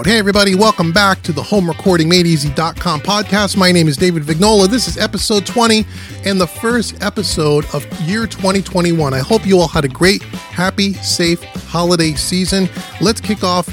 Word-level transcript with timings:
Hey, 0.00 0.18
everybody, 0.18 0.54
welcome 0.54 0.90
back 0.90 1.22
to 1.22 1.32
the 1.32 1.42
homerecordingmadeeasy.com 1.42 3.00
podcast. 3.02 3.56
My 3.56 3.70
name 3.70 3.86
is 3.86 3.96
David 3.96 4.22
Vignola. 4.22 4.66
This 4.66 4.88
is 4.88 4.96
episode 4.96 5.46
20 5.46 5.84
and 6.24 6.40
the 6.40 6.46
first 6.46 7.00
episode 7.02 7.66
of 7.74 7.84
year 8.00 8.26
2021. 8.26 9.12
I 9.14 9.18
hope 9.18 9.46
you 9.46 9.60
all 9.60 9.68
had 9.68 9.84
a 9.84 9.88
great, 9.88 10.22
happy, 10.22 10.94
safe 10.94 11.42
holiday 11.42 12.14
season. 12.14 12.68
Let's 13.00 13.20
kick 13.20 13.44
off 13.44 13.66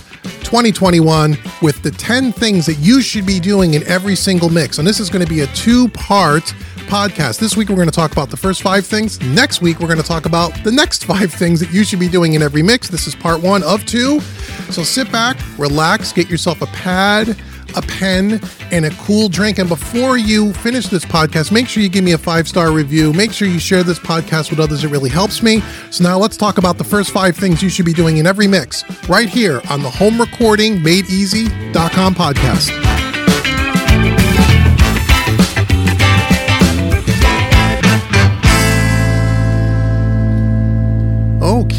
2021 0.44 1.38
with 1.62 1.82
the 1.82 1.92
10 1.92 2.34
things 2.34 2.66
that 2.66 2.78
you 2.80 3.02
should 3.02 3.26
be 3.26 3.40
doing 3.40 3.74
in 3.74 3.88
every 3.88 4.16
single 4.16 4.50
mix. 4.50 4.78
And 4.78 4.88
this 4.88 5.00
is 5.00 5.10
going 5.10 5.26
to 5.26 5.34
be 5.34 5.42
a 5.42 5.48
two 5.48 5.88
part 5.88 6.54
podcast. 6.90 7.40
This 7.40 7.56
week, 7.56 7.70
we're 7.70 7.76
going 7.76 7.88
to 7.88 7.96
talk 7.96 8.12
about 8.12 8.30
the 8.30 8.38
first 8.38 8.62
five 8.62 8.86
things. 8.86 9.22
Next 9.22 9.62
week, 9.62 9.80
we're 9.80 9.88
going 9.88 10.02
to 10.02 10.06
talk 10.06 10.26
about 10.26 10.52
the 10.64 10.72
next 10.72 11.06
five 11.06 11.32
things 11.32 11.60
that 11.60 11.72
you 11.72 11.84
should 11.84 12.00
be 12.00 12.10
doing 12.10 12.34
in 12.34 12.42
every 12.42 12.64
mix. 12.64 12.90
This 12.90 13.08
is 13.08 13.16
part 13.16 13.42
one 13.42 13.64
of 13.64 13.86
two. 13.86 14.20
So 14.72 14.84
sit 14.84 15.12
back, 15.12 15.38
relax, 15.58 16.12
get 16.12 16.30
yourself 16.30 16.62
a 16.62 16.66
pad, 16.68 17.40
a 17.76 17.82
pen, 17.84 18.42
and 18.72 18.86
a 18.86 18.90
cool 18.96 19.30
drink. 19.30 19.60
And 19.60 19.70
before 19.70 20.18
you 20.18 20.52
finish 20.54 20.88
this 20.88 21.06
podcast, 21.06 21.52
make 21.52 21.68
sure 21.68 21.84
you 21.84 21.90
give 21.90 22.04
me 22.04 22.14
a 22.14 22.18
five 22.18 22.48
star 22.48 22.72
review. 22.72 23.14
Make 23.14 23.32
sure 23.32 23.48
you 23.48 23.60
share 23.60 23.84
this 23.84 24.00
podcast 24.00 24.50
with 24.50 24.60
others. 24.60 24.84
It 24.84 24.90
really 24.90 25.10
helps 25.10 25.44
me. 25.44 25.62
So 25.92 26.04
now 26.04 26.18
let's 26.18 26.38
talk 26.38 26.58
about 26.58 26.78
the 26.78 26.84
first 26.84 27.12
five 27.12 27.38
things 27.38 27.62
you 27.62 27.70
should 27.70 27.86
be 27.86 27.94
doing 27.94 28.18
in 28.18 28.26
every 28.26 28.48
mix 28.48 28.84
right 29.08 29.30
here 29.30 29.62
on 29.70 29.84
the 29.84 29.90
home 29.90 30.20
recording 30.20 30.82
made 30.82 31.06
easy.com 31.10 32.16
podcast. 32.16 32.99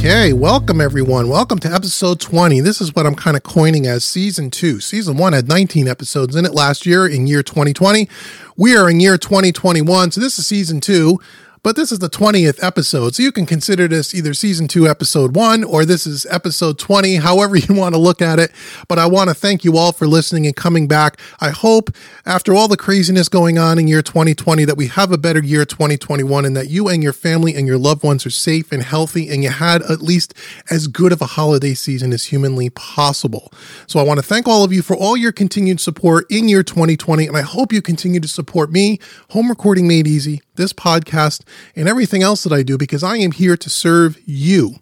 Okay, 0.00 0.32
welcome 0.32 0.80
everyone. 0.80 1.28
Welcome 1.28 1.58
to 1.58 1.70
episode 1.70 2.20
20. 2.20 2.60
This 2.60 2.80
is 2.80 2.94
what 2.94 3.04
I'm 3.04 3.14
kind 3.14 3.36
of 3.36 3.42
coining 3.42 3.86
as 3.86 4.02
season 4.02 4.50
two. 4.50 4.80
Season 4.80 5.18
one 5.18 5.34
had 5.34 5.46
19 5.46 5.86
episodes 5.86 6.34
in 6.36 6.46
it 6.46 6.54
last 6.54 6.86
year 6.86 7.06
in 7.06 7.26
year 7.26 7.42
2020. 7.42 8.08
We 8.56 8.74
are 8.78 8.88
in 8.88 8.98
year 8.98 9.18
2021, 9.18 10.12
so 10.12 10.20
this 10.22 10.38
is 10.38 10.46
season 10.46 10.80
two 10.80 11.20
but 11.62 11.76
this 11.76 11.92
is 11.92 11.98
the 11.98 12.08
20th 12.08 12.62
episode. 12.64 13.14
So 13.14 13.22
you 13.22 13.32
can 13.32 13.44
consider 13.44 13.86
this 13.86 14.14
either 14.14 14.32
season 14.32 14.66
two, 14.66 14.88
episode 14.88 15.36
one, 15.36 15.62
or 15.62 15.84
this 15.84 16.06
is 16.06 16.26
episode 16.30 16.78
20, 16.78 17.16
however 17.16 17.56
you 17.56 17.74
want 17.74 17.94
to 17.94 18.00
look 18.00 18.22
at 18.22 18.38
it. 18.38 18.50
But 18.88 18.98
I 18.98 19.06
want 19.06 19.28
to 19.28 19.34
thank 19.34 19.64
you 19.64 19.76
all 19.76 19.92
for 19.92 20.06
listening 20.06 20.46
and 20.46 20.56
coming 20.56 20.88
back. 20.88 21.18
I 21.40 21.50
hope 21.50 21.90
after 22.24 22.54
all 22.54 22.66
the 22.66 22.76
craziness 22.76 23.28
going 23.28 23.58
on 23.58 23.78
in 23.78 23.88
year 23.88 24.02
2020 24.02 24.64
that 24.64 24.76
we 24.76 24.86
have 24.88 25.12
a 25.12 25.18
better 25.18 25.42
year 25.42 25.64
2021 25.64 26.44
and 26.44 26.56
that 26.56 26.70
you 26.70 26.88
and 26.88 27.02
your 27.02 27.12
family 27.12 27.54
and 27.54 27.66
your 27.66 27.78
loved 27.78 28.02
ones 28.02 28.24
are 28.24 28.30
safe 28.30 28.72
and 28.72 28.82
healthy 28.82 29.28
and 29.28 29.42
you 29.42 29.50
had 29.50 29.82
at 29.82 30.00
least 30.00 30.32
as 30.70 30.86
good 30.86 31.12
of 31.12 31.20
a 31.20 31.26
holiday 31.26 31.74
season 31.74 32.12
as 32.12 32.26
humanly 32.26 32.70
possible. 32.70 33.52
So 33.86 34.00
I 34.00 34.02
want 34.02 34.18
to 34.18 34.26
thank 34.26 34.48
all 34.48 34.64
of 34.64 34.72
you 34.72 34.80
for 34.80 34.96
all 34.96 35.16
your 35.16 35.32
continued 35.32 35.80
support 35.80 36.24
in 36.30 36.48
year 36.48 36.62
2020. 36.62 37.26
And 37.26 37.36
I 37.36 37.42
hope 37.42 37.72
you 37.72 37.82
continue 37.82 38.20
to 38.20 38.28
support 38.28 38.72
me, 38.72 38.98
Home 39.30 39.48
Recording 39.48 39.86
Made 39.86 40.06
Easy, 40.06 40.40
this 40.54 40.72
podcast, 40.72 41.42
and 41.76 41.88
everything 41.88 42.22
else 42.22 42.42
that 42.42 42.52
I 42.52 42.62
do 42.62 42.78
because 42.78 43.02
I 43.02 43.16
am 43.16 43.32
here 43.32 43.56
to 43.56 43.70
serve 43.70 44.18
you. 44.24 44.76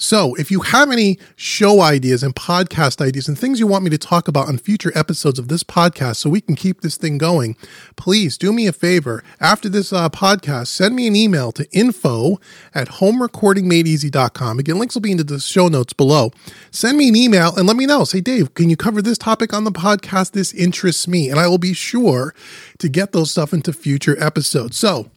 So, 0.00 0.36
if 0.36 0.52
you 0.52 0.60
have 0.60 0.92
any 0.92 1.18
show 1.34 1.80
ideas 1.80 2.22
and 2.22 2.32
podcast 2.32 3.04
ideas 3.04 3.26
and 3.26 3.36
things 3.36 3.58
you 3.58 3.66
want 3.66 3.82
me 3.82 3.90
to 3.90 3.98
talk 3.98 4.28
about 4.28 4.46
on 4.46 4.56
future 4.56 4.92
episodes 4.94 5.40
of 5.40 5.48
this 5.48 5.64
podcast 5.64 6.16
so 6.18 6.30
we 6.30 6.40
can 6.40 6.54
keep 6.54 6.82
this 6.82 6.96
thing 6.96 7.18
going, 7.18 7.56
please 7.96 8.38
do 8.38 8.52
me 8.52 8.68
a 8.68 8.72
favor. 8.72 9.24
After 9.40 9.68
this 9.68 9.92
uh, 9.92 10.08
podcast, 10.08 10.68
send 10.68 10.94
me 10.94 11.08
an 11.08 11.16
email 11.16 11.50
to 11.50 11.68
info 11.72 12.38
at 12.76 12.86
homerecordingmadeeasy.com. 12.88 14.60
Again, 14.60 14.78
links 14.78 14.94
will 14.94 15.02
be 15.02 15.10
in 15.10 15.16
the 15.18 15.40
show 15.40 15.66
notes 15.66 15.92
below. 15.92 16.30
Send 16.70 16.96
me 16.96 17.08
an 17.08 17.16
email 17.16 17.56
and 17.56 17.66
let 17.66 17.76
me 17.76 17.84
know. 17.84 18.04
Say, 18.04 18.20
Dave, 18.20 18.54
can 18.54 18.70
you 18.70 18.76
cover 18.76 19.02
this 19.02 19.18
topic 19.18 19.52
on 19.52 19.64
the 19.64 19.72
podcast? 19.72 20.30
This 20.30 20.54
interests 20.54 21.08
me. 21.08 21.28
And 21.28 21.40
I 21.40 21.48
will 21.48 21.58
be 21.58 21.72
sure 21.72 22.36
to 22.78 22.88
get 22.88 23.10
those 23.10 23.32
stuff 23.32 23.52
into 23.52 23.72
future 23.72 24.16
episodes. 24.22 24.76
So, 24.76 25.10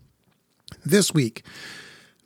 this 0.85 1.13
week. 1.13 1.43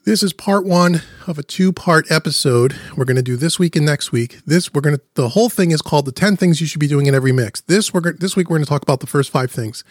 This 0.06 0.22
is 0.22 0.33
part 0.33 0.67
one 0.67 1.01
of 1.25 1.39
a 1.39 1.44
two 1.44 1.73
part 1.73 2.11
episode. 2.11 2.75
We're 2.95 3.06
going 3.06 3.16
to 3.16 3.23
do 3.23 3.35
this 3.35 3.57
week 3.57 3.75
and 3.75 3.83
next 3.83 4.11
week. 4.11 4.39
This, 4.45 4.72
we're 4.72 4.81
going 4.81 4.97
to, 4.97 5.01
the 5.16 5.29
whole 5.29 5.50
thing 5.50 5.72
is 5.72 5.81
called 5.81 6.06
the 6.06 6.11
10 6.11 6.38
things 6.38 6.61
you 6.61 6.67
should 6.67 6.79
be 6.79 6.88
doing 6.88 7.07
in 7.07 7.16
every 7.16 7.31
mix. 7.31 7.61
This, 7.61 7.91
we're 7.91 8.01
going 8.01 8.17
this 8.19 8.35
week, 8.35 8.47
we're 8.47 8.57
going 8.57 8.66
to 8.66 8.69
talk 8.69 8.84
about 8.84 9.00
the 9.00 9.07
first 9.07 9.31
five 9.31 9.50
things. 9.50 9.84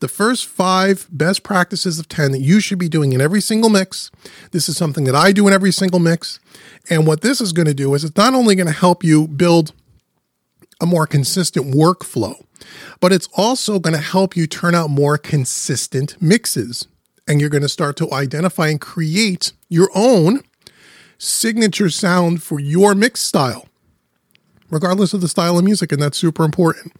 The 0.00 0.08
first 0.08 0.44
five 0.44 1.08
best 1.10 1.42
practices 1.42 1.98
of 1.98 2.06
10 2.06 2.32
that 2.32 2.40
you 2.40 2.60
should 2.60 2.78
be 2.78 2.90
doing 2.90 3.14
in 3.14 3.22
every 3.22 3.40
single 3.40 3.70
mix. 3.70 4.10
This 4.50 4.68
is 4.68 4.76
something 4.76 5.04
that 5.04 5.14
I 5.14 5.32
do 5.32 5.48
in 5.48 5.54
every 5.54 5.72
single 5.72 6.00
mix. 6.00 6.38
And 6.90 7.06
what 7.06 7.22
this 7.22 7.40
is 7.40 7.54
going 7.54 7.68
to 7.68 7.72
do 7.72 7.94
is 7.94 8.04
it's 8.04 8.14
not 8.14 8.34
only 8.34 8.54
going 8.54 8.66
to 8.66 8.72
help 8.74 9.02
you 9.02 9.26
build 9.26 9.72
a 10.82 10.84
more 10.84 11.06
consistent 11.06 11.74
workflow, 11.74 12.34
but 13.00 13.10
it's 13.10 13.28
also 13.38 13.78
going 13.78 13.96
to 13.96 14.02
help 14.02 14.36
you 14.36 14.46
turn 14.46 14.74
out 14.74 14.90
more 14.90 15.16
consistent 15.16 16.20
mixes 16.20 16.86
and 17.26 17.40
you're 17.40 17.50
going 17.50 17.62
to 17.62 17.68
start 17.68 17.96
to 17.96 18.12
identify 18.12 18.68
and 18.68 18.80
create 18.80 19.52
your 19.68 19.90
own 19.94 20.42
signature 21.18 21.90
sound 21.90 22.42
for 22.42 22.58
your 22.58 22.94
mix 22.94 23.20
style, 23.20 23.68
regardless 24.70 25.14
of 25.14 25.20
the 25.20 25.28
style 25.28 25.58
of 25.58 25.64
music. 25.64 25.92
And 25.92 26.02
that's 26.02 26.18
super 26.18 26.44
important. 26.44 26.92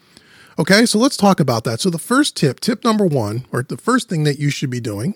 Okay, 0.58 0.84
so 0.86 0.98
let's 0.98 1.16
talk 1.16 1.40
about 1.40 1.64
that. 1.64 1.80
So, 1.80 1.88
the 1.88 1.98
first 1.98 2.36
tip, 2.36 2.60
tip 2.60 2.84
number 2.84 3.06
one, 3.06 3.46
or 3.52 3.62
the 3.62 3.78
first 3.78 4.08
thing 4.08 4.24
that 4.24 4.38
you 4.38 4.50
should 4.50 4.70
be 4.70 4.80
doing 4.80 5.14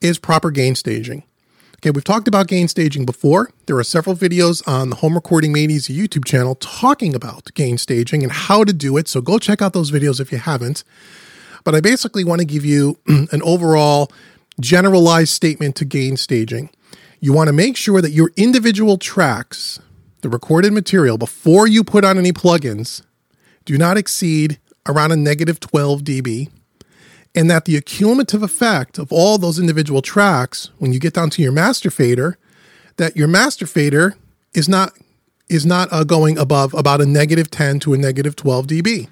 is 0.00 0.18
proper 0.18 0.50
gain 0.50 0.74
staging. 0.76 1.24
Okay, 1.78 1.90
we've 1.90 2.04
talked 2.04 2.28
about 2.28 2.46
gain 2.46 2.68
staging 2.68 3.04
before. 3.04 3.50
There 3.66 3.76
are 3.76 3.82
several 3.82 4.14
videos 4.14 4.66
on 4.68 4.90
the 4.90 4.96
Home 4.96 5.14
Recording 5.14 5.52
Made 5.52 5.72
Easy 5.72 5.96
YouTube 5.96 6.24
channel 6.24 6.54
talking 6.54 7.12
about 7.12 7.52
gain 7.54 7.76
staging 7.76 8.22
and 8.22 8.30
how 8.30 8.62
to 8.62 8.72
do 8.72 8.96
it. 8.96 9.08
So 9.08 9.20
go 9.20 9.40
check 9.40 9.60
out 9.60 9.72
those 9.72 9.90
videos 9.90 10.20
if 10.20 10.30
you 10.30 10.38
haven't. 10.38 10.84
But 11.64 11.74
I 11.74 11.80
basically 11.80 12.24
want 12.24 12.40
to 12.40 12.46
give 12.46 12.64
you 12.64 12.98
an 13.06 13.42
overall 13.42 14.10
generalized 14.60 15.30
statement 15.30 15.76
to 15.76 15.84
gain 15.84 16.16
staging. 16.16 16.70
You 17.20 17.32
want 17.32 17.48
to 17.48 17.52
make 17.52 17.76
sure 17.76 18.02
that 18.02 18.10
your 18.10 18.32
individual 18.36 18.98
tracks, 18.98 19.78
the 20.22 20.28
recorded 20.28 20.72
material, 20.72 21.18
before 21.18 21.66
you 21.66 21.84
put 21.84 22.04
on 22.04 22.18
any 22.18 22.32
plugins, 22.32 23.02
do 23.64 23.78
not 23.78 23.96
exceed 23.96 24.58
around 24.86 25.12
a 25.12 25.16
negative 25.16 25.60
12 25.60 26.02
dB, 26.02 26.50
and 27.34 27.50
that 27.50 27.64
the 27.64 27.76
accumulative 27.76 28.42
effect 28.42 28.98
of 28.98 29.12
all 29.12 29.38
those 29.38 29.58
individual 29.58 30.02
tracks, 30.02 30.70
when 30.78 30.92
you 30.92 30.98
get 30.98 31.14
down 31.14 31.30
to 31.30 31.42
your 31.42 31.52
master 31.52 31.90
fader, 31.90 32.36
that 32.96 33.16
your 33.16 33.28
master 33.28 33.66
fader 33.66 34.16
is 34.52 34.68
not 34.68 34.92
is 35.48 35.66
not 35.66 35.92
uh, 35.92 36.02
going 36.02 36.38
above 36.38 36.72
about 36.72 37.00
a 37.00 37.06
negative 37.06 37.50
10 37.50 37.78
to 37.80 37.92
a 37.92 37.98
negative 37.98 38.34
12 38.34 38.66
dB. 38.68 39.08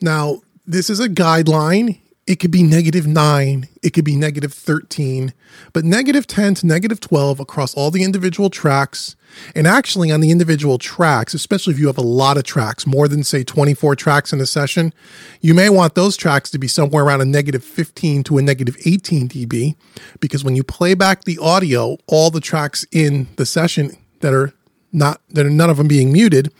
Now, 0.00 0.42
this 0.70 0.88
is 0.88 1.00
a 1.00 1.08
guideline. 1.08 1.98
It 2.26 2.38
could 2.38 2.52
be 2.52 2.62
negative 2.62 3.08
9, 3.08 3.68
it 3.82 3.90
could 3.90 4.04
be 4.04 4.14
negative 4.14 4.54
13, 4.54 5.34
but 5.72 5.84
negative 5.84 6.28
10 6.28 6.54
to 6.56 6.66
negative 6.66 7.00
12 7.00 7.40
across 7.40 7.74
all 7.74 7.90
the 7.90 8.04
individual 8.04 8.50
tracks. 8.50 9.16
And 9.56 9.66
actually, 9.66 10.12
on 10.12 10.20
the 10.20 10.30
individual 10.30 10.78
tracks, 10.78 11.34
especially 11.34 11.74
if 11.74 11.80
you 11.80 11.88
have 11.88 11.98
a 11.98 12.02
lot 12.02 12.36
of 12.36 12.44
tracks, 12.44 12.86
more 12.86 13.08
than 13.08 13.24
say 13.24 13.42
24 13.42 13.96
tracks 13.96 14.32
in 14.32 14.40
a 14.40 14.46
session, 14.46 14.92
you 15.40 15.54
may 15.54 15.70
want 15.70 15.96
those 15.96 16.16
tracks 16.16 16.50
to 16.50 16.58
be 16.58 16.68
somewhere 16.68 17.04
around 17.04 17.20
a 17.20 17.24
negative 17.24 17.64
15 17.64 18.22
to 18.24 18.38
a 18.38 18.42
negative 18.42 18.76
18 18.84 19.28
dB. 19.28 19.74
Because 20.20 20.44
when 20.44 20.54
you 20.54 20.62
play 20.62 20.94
back 20.94 21.24
the 21.24 21.38
audio, 21.38 21.96
all 22.06 22.30
the 22.30 22.40
tracks 22.40 22.86
in 22.92 23.26
the 23.36 23.46
session 23.46 23.96
that 24.20 24.32
are 24.32 24.52
not, 24.92 25.20
that 25.30 25.46
are 25.46 25.50
none 25.50 25.70
of 25.70 25.78
them 25.78 25.88
being 25.88 26.12
muted, 26.12 26.52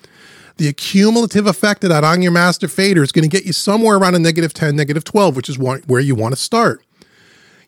the 0.61 0.75
cumulative 0.75 1.47
effect 1.47 1.83
of 1.85 1.89
that 1.89 2.05
on 2.05 2.21
your 2.21 2.33
master 2.33 2.69
fader 2.69 3.03
is 3.03 3.13
going 3.13 3.23
to 3.23 3.35
get 3.35 3.47
you 3.47 3.53
somewhere 3.53 3.97
around 3.97 4.15
a 4.15 4.19
negative 4.19 4.53
10, 4.53 4.77
negative 4.77 5.05
12, 5.05 5.35
which 5.35 5.49
is 5.49 5.59
where 5.59 6.01
you 6.01 6.15
want 6.15 6.35
to 6.35 6.41
start. 6.41 6.85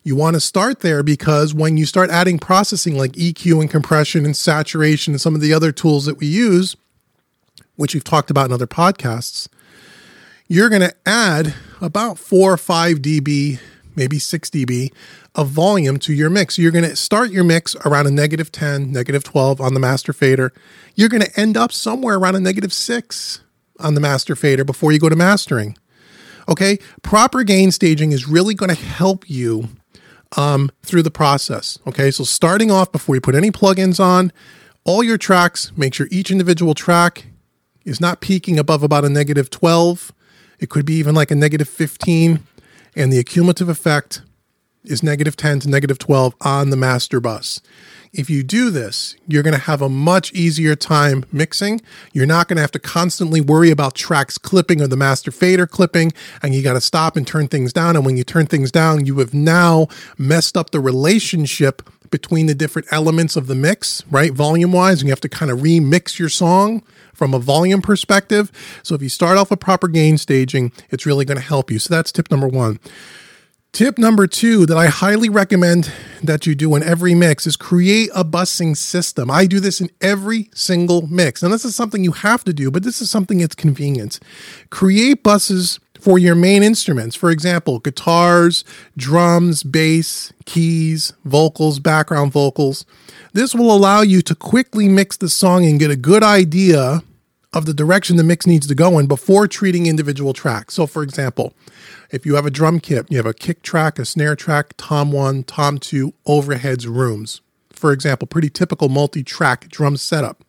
You 0.03 0.15
want 0.15 0.35
to 0.35 0.39
start 0.39 0.81
there 0.81 1.01
because 1.01 1.55
when 1.55 1.75
you 1.75 1.87
start 1.87 2.11
adding 2.11 2.37
processing 2.37 2.95
like 2.95 3.13
EQ 3.13 3.61
and 3.61 3.69
compression 3.69 4.25
and 4.25 4.37
saturation 4.37 5.13
and 5.13 5.19
some 5.19 5.33
of 5.33 5.41
the 5.41 5.51
other 5.51 5.71
tools 5.71 6.05
that 6.05 6.19
we 6.19 6.27
use, 6.27 6.75
which 7.77 7.95
we've 7.95 8.03
talked 8.03 8.29
about 8.29 8.45
in 8.45 8.51
other 8.51 8.67
podcasts, 8.67 9.47
you're 10.47 10.69
going 10.69 10.81
to 10.81 10.93
add 11.03 11.55
about 11.81 12.19
four 12.19 12.53
or 12.53 12.57
five 12.57 12.97
dB, 12.97 13.59
maybe 13.95 14.19
six 14.19 14.49
dB 14.49 14.91
of 15.35 15.49
volume 15.49 15.97
to 15.99 16.13
your 16.13 16.29
mix. 16.29 16.57
You're 16.57 16.71
going 16.71 16.89
to 16.89 16.95
start 16.95 17.31
your 17.31 17.43
mix 17.43 17.75
around 17.85 18.07
a 18.07 18.11
negative 18.11 18.51
10, 18.51 18.91
negative 18.91 19.23
12 19.23 19.59
on 19.61 19.73
the 19.73 19.79
master 19.79 20.13
fader. 20.13 20.53
You're 20.95 21.09
going 21.09 21.23
to 21.23 21.39
end 21.39 21.57
up 21.57 21.71
somewhere 21.71 22.17
around 22.17 22.35
a 22.35 22.39
negative 22.39 22.73
6 22.73 23.41
on 23.79 23.95
the 23.95 24.01
master 24.01 24.35
fader 24.35 24.63
before 24.63 24.91
you 24.91 24.99
go 24.99 25.09
to 25.09 25.15
mastering. 25.15 25.77
Okay, 26.49 26.77
proper 27.01 27.43
gain 27.43 27.71
staging 27.71 28.11
is 28.11 28.27
really 28.27 28.53
going 28.53 28.73
to 28.73 28.81
help 28.81 29.29
you 29.29 29.69
um, 30.37 30.71
through 30.83 31.03
the 31.03 31.11
process. 31.11 31.79
Okay, 31.87 32.11
so 32.11 32.23
starting 32.23 32.69
off 32.71 32.91
before 32.91 33.15
you 33.15 33.21
put 33.21 33.35
any 33.35 33.51
plugins 33.51 33.99
on, 33.99 34.31
all 34.83 35.03
your 35.03 35.17
tracks, 35.17 35.71
make 35.77 35.93
sure 35.93 36.07
each 36.11 36.31
individual 36.31 36.73
track 36.73 37.27
is 37.85 38.01
not 38.01 38.21
peaking 38.21 38.59
above 38.59 38.83
about 38.83 39.05
a 39.05 39.09
negative 39.09 39.49
12. 39.49 40.11
It 40.59 40.69
could 40.69 40.85
be 40.85 40.95
even 40.95 41.15
like 41.15 41.31
a 41.31 41.35
negative 41.35 41.69
15. 41.69 42.45
And 42.95 43.11
the 43.11 43.19
accumulative 43.19 43.69
effect 43.69 44.21
is 44.83 45.01
negative 45.01 45.35
10 45.35 45.61
to 45.61 45.69
negative 45.69 45.97
12 45.97 46.35
on 46.41 46.69
the 46.69 46.77
master 46.77 47.19
bus. 47.19 47.61
If 48.11 48.29
you 48.29 48.43
do 48.43 48.69
this, 48.69 49.15
you're 49.27 49.41
going 49.41 49.55
to 49.55 49.59
have 49.61 49.81
a 49.81 49.89
much 49.89 50.31
easier 50.33 50.75
time 50.75 51.25
mixing. 51.31 51.81
You're 52.11 52.27
not 52.27 52.47
going 52.47 52.57
to 52.57 52.61
have 52.61 52.71
to 52.71 52.79
constantly 52.79 53.41
worry 53.41 53.71
about 53.71 53.95
tracks 53.95 54.37
clipping 54.37 54.81
or 54.81 54.87
the 54.87 54.97
master 54.97 55.31
fader 55.31 55.65
clipping, 55.65 56.13
and 56.43 56.53
you 56.53 56.61
got 56.61 56.73
to 56.73 56.81
stop 56.81 57.17
and 57.17 57.25
turn 57.25 57.47
things 57.47 57.73
down. 57.73 57.95
And 57.95 58.05
when 58.05 58.15
you 58.15 58.23
turn 58.23 58.45
things 58.45 58.71
down, 58.71 59.07
you 59.07 59.17
have 59.17 59.33
now 59.33 59.87
messed 60.17 60.55
up 60.55 60.69
the 60.69 60.79
relationship 60.79 61.81
between 62.11 62.45
the 62.45 62.53
different 62.53 62.87
elements 62.91 63.35
of 63.35 63.47
the 63.47 63.55
mix, 63.55 64.03
right? 64.11 64.31
Volume 64.31 64.73
wise, 64.73 65.01
and 65.01 65.07
you 65.07 65.11
have 65.11 65.21
to 65.21 65.29
kind 65.29 65.49
of 65.49 65.59
remix 65.59 66.19
your 66.19 66.29
song 66.29 66.83
from 67.13 67.33
a 67.33 67.39
volume 67.39 67.81
perspective. 67.81 68.51
So 68.83 68.95
if 68.95 69.01
you 69.01 69.09
start 69.09 69.37
off 69.37 69.49
with 69.49 69.59
proper 69.59 69.87
gain 69.87 70.17
staging, 70.17 70.71
it's 70.89 71.05
really 71.05 71.25
going 71.25 71.37
to 71.37 71.43
help 71.43 71.71
you. 71.71 71.79
So 71.79 71.93
that's 71.93 72.11
tip 72.11 72.29
number 72.29 72.47
one. 72.47 72.79
Tip 73.73 73.97
number 73.97 74.27
two 74.27 74.67
that 74.67 74.77
I 74.77 74.85
highly 74.85 75.29
recommend 75.29 75.91
that 76.21 76.45
you 76.45 76.53
do 76.53 76.75
in 76.75 76.83
every 76.83 77.15
mix 77.15 77.47
is 77.47 77.55
create 77.55 78.11
a 78.13 78.23
busing 78.23 78.77
system. 78.77 79.31
I 79.31 79.47
do 79.47 79.59
this 79.59 79.81
in 79.81 79.89
every 79.99 80.51
single 80.53 81.07
mix. 81.07 81.41
And 81.41 81.51
this 81.51 81.65
is 81.65 81.75
something 81.75 82.03
you 82.03 82.11
have 82.11 82.43
to 82.43 82.53
do, 82.53 82.69
but 82.69 82.83
this 82.83 83.01
is 83.01 83.09
something 83.09 83.39
that's 83.39 83.55
convenient. 83.55 84.19
Create 84.69 85.23
buses 85.23 85.79
for 86.03 86.19
your 86.19 86.35
main 86.35 86.63
instruments. 86.63 87.15
For 87.15 87.31
example, 87.31 87.79
guitars, 87.79 88.65
drums, 88.97 89.63
bass, 89.63 90.33
keys, 90.43 91.13
vocals, 91.23 91.79
background 91.79 92.33
vocals. 92.33 92.85
This 93.31 93.55
will 93.55 93.73
allow 93.73 94.01
you 94.01 94.21
to 94.23 94.35
quickly 94.35 94.89
mix 94.89 95.15
the 95.15 95.29
song 95.29 95.65
and 95.65 95.79
get 95.79 95.91
a 95.91 95.95
good 95.95 96.21
idea 96.21 97.03
of 97.53 97.65
the 97.65 97.73
direction 97.73 98.17
the 98.17 98.23
mix 98.23 98.45
needs 98.45 98.67
to 98.67 98.75
go 98.75 98.99
in 98.99 99.07
before 99.07 99.47
treating 99.47 99.85
individual 99.85 100.33
tracks. 100.33 100.73
So, 100.73 100.87
for 100.87 101.03
example, 101.03 101.53
if 102.11 102.25
you 102.25 102.35
have 102.35 102.45
a 102.45 102.51
drum 102.51 102.81
kit, 102.81 103.05
you 103.09 103.15
have 103.15 103.25
a 103.25 103.33
kick 103.33 103.61
track, 103.61 103.97
a 103.97 104.03
snare 104.03 104.35
track, 104.35 104.73
tom 104.75 105.13
one, 105.13 105.43
tom 105.45 105.77
two, 105.77 106.13
overheads, 106.27 106.85
rooms. 106.85 107.39
For 107.71 107.93
example, 107.93 108.27
pretty 108.27 108.49
typical 108.49 108.89
multi 108.89 109.23
track 109.23 109.69
drum 109.69 109.95
setup. 109.95 110.43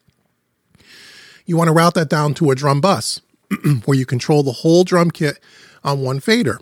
You 1.46 1.56
want 1.56 1.68
to 1.68 1.74
route 1.74 1.94
that 1.94 2.08
down 2.08 2.34
to 2.34 2.50
a 2.50 2.56
drum 2.56 2.80
bus 2.80 3.20
where 3.84 3.96
you 3.96 4.06
control 4.06 4.42
the 4.42 4.52
whole 4.52 4.84
drum 4.84 5.10
kit 5.10 5.38
on 5.82 6.00
one 6.00 6.20
fader. 6.20 6.60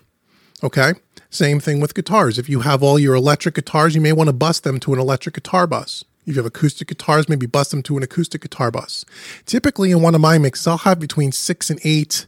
Okay. 0.63 0.93
Same 1.31 1.61
thing 1.61 1.81
with 1.81 1.95
guitars. 1.95 2.39
If 2.39 2.49
you 2.49 2.61
have 2.61 2.83
all 2.83 2.99
your 2.99 3.15
electric 3.15 3.55
guitars, 3.55 3.95
you 3.95 4.01
may 4.01 4.13
want 4.13 4.29
to 4.29 4.35
bus 4.35 4.61
them 4.61 4.79
to 4.81 4.93
an 4.93 5.01
electric 5.01 5.35
guitar 5.35 5.67
bus. 5.67 6.05
If 6.27 6.37
you 6.37 6.43
have 6.43 6.47
acoustic 6.47 6.89
guitars, 6.89 7.29
maybe 7.29 7.47
bust 7.47 7.71
them 7.73 7.83
to 7.85 7.97
an 7.97 8.03
acoustic 8.03 8.43
guitar 8.43 8.71
bus. 8.71 9.05
Typically, 9.45 9.91
in 9.91 10.03
one 10.03 10.15
of 10.15 10.21
my 10.21 10.39
mixes, 10.39 10.67
I'll 10.67 10.79
have 10.79 11.01
between 11.01 11.33
six 11.33 11.69
and 11.71 11.81
eight 11.85 12.27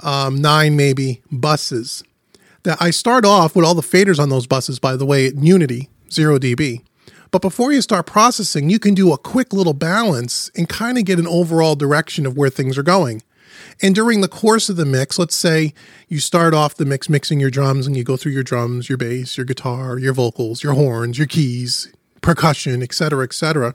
um, 0.00 0.36
nine 0.36 0.76
maybe 0.76 1.22
buses. 1.30 2.02
That 2.62 2.78
I 2.80 2.90
start 2.90 3.24
off 3.24 3.54
with 3.54 3.64
all 3.64 3.74
the 3.74 3.82
faders 3.82 4.18
on 4.18 4.28
those 4.28 4.46
buses, 4.46 4.78
by 4.78 4.96
the 4.96 5.06
way, 5.06 5.26
at 5.26 5.36
Unity, 5.36 5.88
0 6.10 6.38
dB. 6.38 6.82
But 7.30 7.42
before 7.42 7.72
you 7.72 7.82
start 7.82 8.06
processing, 8.06 8.70
you 8.70 8.78
can 8.78 8.94
do 8.94 9.12
a 9.12 9.18
quick 9.18 9.52
little 9.52 9.74
balance 9.74 10.50
and 10.56 10.68
kind 10.68 10.96
of 10.96 11.04
get 11.04 11.18
an 11.18 11.26
overall 11.26 11.74
direction 11.74 12.26
of 12.26 12.36
where 12.36 12.50
things 12.50 12.78
are 12.78 12.82
going. 12.82 13.22
And 13.82 13.94
during 13.94 14.20
the 14.20 14.28
course 14.28 14.68
of 14.68 14.76
the 14.76 14.84
mix, 14.84 15.18
let's 15.18 15.34
say 15.34 15.74
you 16.08 16.18
start 16.18 16.54
off 16.54 16.74
the 16.74 16.84
mix 16.84 17.08
mixing 17.08 17.40
your 17.40 17.50
drums 17.50 17.86
and 17.86 17.96
you 17.96 18.04
go 18.04 18.16
through 18.16 18.32
your 18.32 18.42
drums, 18.42 18.88
your 18.88 18.98
bass, 18.98 19.36
your 19.36 19.46
guitar, 19.46 19.98
your 19.98 20.12
vocals, 20.12 20.62
your 20.62 20.74
horns, 20.74 21.18
your 21.18 21.26
keys, 21.26 21.92
percussion, 22.20 22.82
etc., 22.82 23.24
etc. 23.24 23.74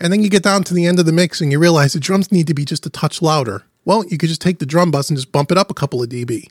And 0.00 0.12
then 0.12 0.22
you 0.22 0.30
get 0.30 0.42
down 0.42 0.64
to 0.64 0.74
the 0.74 0.86
end 0.86 0.98
of 0.98 1.06
the 1.06 1.12
mix 1.12 1.40
and 1.40 1.52
you 1.52 1.58
realize 1.58 1.92
the 1.92 2.00
drums 2.00 2.32
need 2.32 2.46
to 2.46 2.54
be 2.54 2.64
just 2.64 2.86
a 2.86 2.90
touch 2.90 3.20
louder. 3.20 3.64
Well, 3.84 4.04
you 4.06 4.18
could 4.18 4.28
just 4.28 4.40
take 4.40 4.58
the 4.58 4.66
drum 4.66 4.90
bus 4.90 5.10
and 5.10 5.16
just 5.18 5.32
bump 5.32 5.50
it 5.50 5.58
up 5.58 5.70
a 5.70 5.74
couple 5.74 6.02
of 6.02 6.08
dB. 6.08 6.48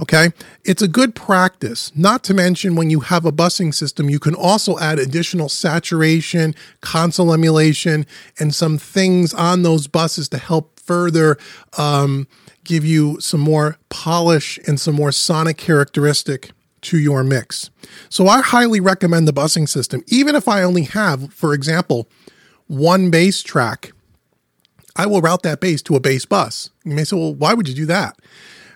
Okay. 0.00 0.30
It's 0.64 0.82
a 0.82 0.88
good 0.88 1.14
practice. 1.14 1.90
Not 1.96 2.22
to 2.24 2.34
mention, 2.34 2.76
when 2.76 2.88
you 2.88 3.00
have 3.00 3.24
a 3.24 3.32
busing 3.32 3.74
system, 3.74 4.08
you 4.08 4.20
can 4.20 4.34
also 4.34 4.78
add 4.78 4.98
additional 4.98 5.48
saturation, 5.48 6.54
console 6.80 7.32
emulation, 7.32 8.06
and 8.38 8.54
some 8.54 8.78
things 8.78 9.34
on 9.34 9.62
those 9.62 9.88
buses 9.88 10.28
to 10.30 10.38
help 10.38 10.78
further 10.78 11.36
um, 11.76 12.28
give 12.64 12.84
you 12.84 13.18
some 13.20 13.40
more 13.40 13.76
polish 13.88 14.58
and 14.66 14.78
some 14.78 14.94
more 14.94 15.10
sonic 15.10 15.56
characteristic 15.56 16.52
to 16.80 16.98
your 16.98 17.24
mix. 17.24 17.70
So 18.08 18.28
I 18.28 18.40
highly 18.40 18.78
recommend 18.78 19.26
the 19.26 19.32
busing 19.32 19.68
system, 19.68 20.04
even 20.06 20.36
if 20.36 20.46
I 20.46 20.62
only 20.62 20.82
have, 20.82 21.32
for 21.34 21.52
example, 21.54 22.08
one 22.68 23.10
bass 23.10 23.42
track 23.42 23.92
I 24.98 25.06
will 25.06 25.20
route 25.20 25.44
that 25.44 25.60
bass 25.60 25.80
to 25.82 25.94
a 25.94 26.00
bass 26.00 26.24
bus. 26.24 26.70
You 26.84 26.92
may 26.92 27.04
say, 27.04 27.16
well, 27.16 27.32
why 27.32 27.54
would 27.54 27.68
you 27.68 27.74
do 27.74 27.86
that? 27.86 28.18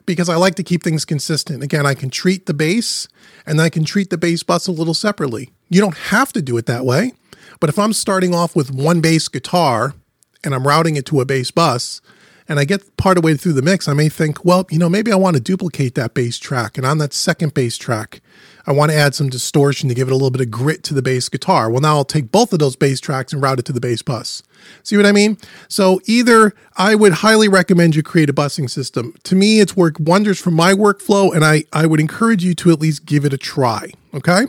Because 0.07 0.29
I 0.29 0.37
like 0.37 0.57
to 0.57 0.63
keep 0.63 0.83
things 0.83 1.05
consistent. 1.05 1.63
Again, 1.63 1.87
I 1.87 1.95
can 1.95 2.11
treat 2.11 2.47
the 2.47 2.55
bass 2.55 3.09
and 3.47 3.61
I 3.61 3.69
can 3.69 3.85
treat 3.85 4.11
the 4.11 4.19
bass 4.19 4.43
bus 4.43 4.67
a 4.67 4.73
little 4.73 4.95
separately. 4.95 5.51
You 5.69 5.81
don't 5.81 5.97
have 5.97 6.33
to 6.33 6.43
do 6.43 6.57
it 6.57 6.67
that 6.67 6.85
way. 6.85 7.13
But 7.61 7.71
if 7.71 7.79
I'm 7.79 7.93
starting 7.93 8.35
off 8.35 8.57
with 8.57 8.73
one 8.73 9.01
bass 9.01 9.29
guitar 9.29 9.95
and 10.43 10.55
I'm 10.55 10.67
routing 10.67 10.97
it 10.97 11.07
to 11.07 11.21
a 11.21 11.25
bass 11.25 11.51
bus, 11.51 12.01
and 12.49 12.59
I 12.59 12.65
get 12.65 12.97
part 12.97 13.17
of 13.17 13.23
the 13.23 13.27
way 13.27 13.37
through 13.37 13.53
the 13.53 13.63
mix, 13.63 13.89
I 13.89 13.93
may 13.93 14.09
think, 14.09 14.45
well, 14.45 14.67
you 14.69 14.79
know, 14.79 14.89
maybe 14.89 15.13
I 15.13 15.17
want 15.17 15.37
to 15.37 15.43
duplicate 15.43 15.95
that 15.95 16.13
bass 16.13 16.39
track. 16.39 16.77
And 16.77 16.87
on 16.87 16.99
that 16.99 17.13
second 17.13 17.55
bass 17.55 17.79
track, 17.79 18.21
I 18.67 18.73
want 18.73 18.91
to 18.91 18.97
add 18.97 19.15
some 19.15 19.29
distortion 19.29 19.89
to 19.89 19.95
give 19.95 20.09
it 20.09 20.13
a 20.13 20.15
little 20.15 20.31
bit 20.31 20.41
of 20.41 20.51
grit 20.51 20.83
to 20.85 20.95
the 20.95 21.03
bass 21.03 21.29
guitar. 21.29 21.71
Well, 21.71 21.81
now 21.81 21.97
I'll 21.97 22.05
take 22.05 22.31
both 22.31 22.53
of 22.53 22.59
those 22.59 22.77
bass 22.77 23.01
tracks 23.01 23.33
and 23.33 23.43
route 23.43 23.59
it 23.59 23.65
to 23.67 23.73
the 23.73 23.81
bass 23.81 24.03
bus. 24.03 24.43
See 24.83 24.97
what 24.97 25.07
I 25.07 25.13
mean? 25.13 25.39
So 25.69 26.01
either 26.07 26.55
I 26.77 26.95
would 26.95 27.13
highly 27.15 27.49
recommend 27.49 27.97
you 27.97 28.03
create 28.03 28.31
a 28.31 28.33
busing 28.33 28.71
system. 28.71 29.15
To 29.25 29.35
me, 29.35 29.61
it's 29.61 29.77
worked 29.77 30.01
wonders 30.01 30.41
for 30.41 30.51
my 30.51 30.73
workflow, 30.73 31.35
and 31.35 31.45
I, 31.45 31.65
I 31.73 31.87
would 31.87 32.01
encourage 32.01 32.45
you 32.45 32.55
to 32.57 32.71
at 32.71 32.81
least 32.81 33.05
give 33.05 33.25
it 33.25 33.33
a 33.33 33.39
try. 33.39 33.91
Okay? 34.15 34.47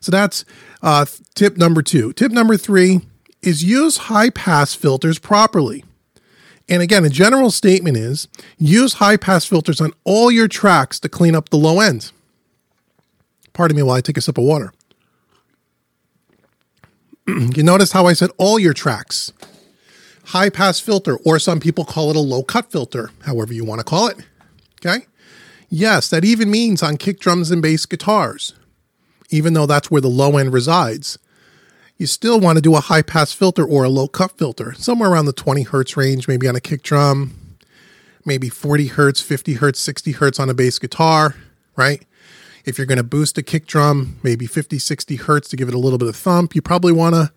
So 0.00 0.12
that's 0.12 0.44
uh, 0.82 1.06
tip 1.34 1.56
number 1.56 1.82
two. 1.82 2.12
Tip 2.12 2.32
number 2.32 2.56
three 2.56 3.00
is 3.42 3.64
use 3.64 3.96
high 3.96 4.30
pass 4.30 4.74
filters 4.74 5.18
properly. 5.18 5.84
And 6.68 6.82
again, 6.82 7.04
a 7.04 7.08
general 7.08 7.50
statement 7.50 7.96
is 7.96 8.28
use 8.56 8.94
high 8.94 9.16
pass 9.16 9.44
filters 9.44 9.80
on 9.80 9.92
all 10.04 10.30
your 10.30 10.46
tracks 10.46 11.00
to 11.00 11.08
clean 11.08 11.34
up 11.34 11.48
the 11.48 11.56
low 11.56 11.80
end. 11.80 12.12
Pardon 13.60 13.76
me 13.76 13.82
while 13.82 13.98
I 13.98 14.00
take 14.00 14.16
a 14.16 14.22
sip 14.22 14.38
of 14.38 14.44
water. 14.44 14.72
you 17.26 17.62
notice 17.62 17.92
how 17.92 18.06
I 18.06 18.14
said 18.14 18.30
all 18.38 18.58
your 18.58 18.72
tracks. 18.72 19.34
High 20.28 20.48
pass 20.48 20.80
filter, 20.80 21.18
or 21.26 21.38
some 21.38 21.60
people 21.60 21.84
call 21.84 22.08
it 22.08 22.16
a 22.16 22.20
low 22.20 22.42
cut 22.42 22.72
filter, 22.72 23.10
however 23.26 23.52
you 23.52 23.66
want 23.66 23.80
to 23.80 23.84
call 23.84 24.06
it. 24.06 24.16
Okay? 24.80 25.04
Yes, 25.68 26.08
that 26.08 26.24
even 26.24 26.50
means 26.50 26.82
on 26.82 26.96
kick 26.96 27.20
drums 27.20 27.50
and 27.50 27.60
bass 27.60 27.84
guitars, 27.84 28.54
even 29.28 29.52
though 29.52 29.66
that's 29.66 29.90
where 29.90 30.00
the 30.00 30.08
low 30.08 30.38
end 30.38 30.54
resides. 30.54 31.18
You 31.98 32.06
still 32.06 32.40
want 32.40 32.56
to 32.56 32.62
do 32.62 32.76
a 32.76 32.80
high 32.80 33.02
pass 33.02 33.34
filter 33.34 33.66
or 33.66 33.84
a 33.84 33.90
low 33.90 34.08
cut 34.08 34.38
filter, 34.38 34.72
somewhere 34.72 35.10
around 35.10 35.26
the 35.26 35.34
20 35.34 35.64
hertz 35.64 35.98
range, 35.98 36.26
maybe 36.28 36.48
on 36.48 36.56
a 36.56 36.60
kick 36.60 36.82
drum, 36.82 37.58
maybe 38.24 38.48
40 38.48 38.86
hertz, 38.86 39.20
50 39.20 39.52
hertz, 39.52 39.80
60 39.80 40.12
hertz 40.12 40.40
on 40.40 40.48
a 40.48 40.54
bass 40.54 40.78
guitar, 40.78 41.34
right? 41.76 42.06
If 42.64 42.78
you're 42.78 42.86
going 42.86 42.98
to 42.98 43.04
boost 43.04 43.38
a 43.38 43.42
kick 43.42 43.66
drum, 43.66 44.18
maybe 44.22 44.46
50, 44.46 44.78
60 44.78 45.16
hertz 45.16 45.48
to 45.48 45.56
give 45.56 45.68
it 45.68 45.74
a 45.74 45.78
little 45.78 45.98
bit 45.98 46.08
of 46.08 46.16
thump, 46.16 46.54
you 46.54 46.62
probably 46.62 46.92
want 46.92 47.14
to 47.14 47.32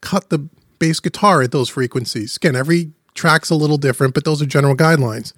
cut 0.00 0.28
the 0.28 0.48
bass 0.78 1.00
guitar 1.00 1.42
at 1.42 1.52
those 1.52 1.68
frequencies. 1.68 2.36
Again, 2.36 2.56
every 2.56 2.92
track's 3.14 3.50
a 3.50 3.54
little 3.54 3.78
different, 3.78 4.14
but 4.14 4.24
those 4.24 4.42
are 4.42 4.46
general 4.46 4.76
guidelines. 4.76 5.32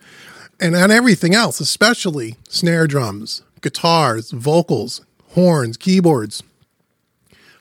And 0.60 0.74
on 0.74 0.90
everything 0.90 1.34
else, 1.34 1.60
especially 1.60 2.36
snare 2.48 2.86
drums, 2.86 3.42
guitars, 3.60 4.32
vocals, 4.32 5.02
horns, 5.30 5.76
keyboards, 5.76 6.42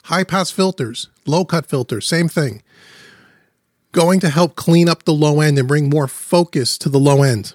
high 0.06 0.24
pass 0.24 0.50
filters, 0.50 1.10
low 1.26 1.46
cut 1.46 1.68
filters, 1.68 2.08
same 2.08 2.28
thing. 2.28 2.64
Going 3.92 4.20
to 4.22 4.30
help 4.30 4.56
clean 4.56 4.90
up 4.90 5.04
the 5.04 5.14
low 5.14 5.42
end 5.42 5.58
and 5.60 5.68
bring 5.68 5.90
more 5.90 6.08
focus 6.08 6.78
to 6.80 6.90
the 6.90 7.00
low 7.00 7.24
end. 7.24 7.54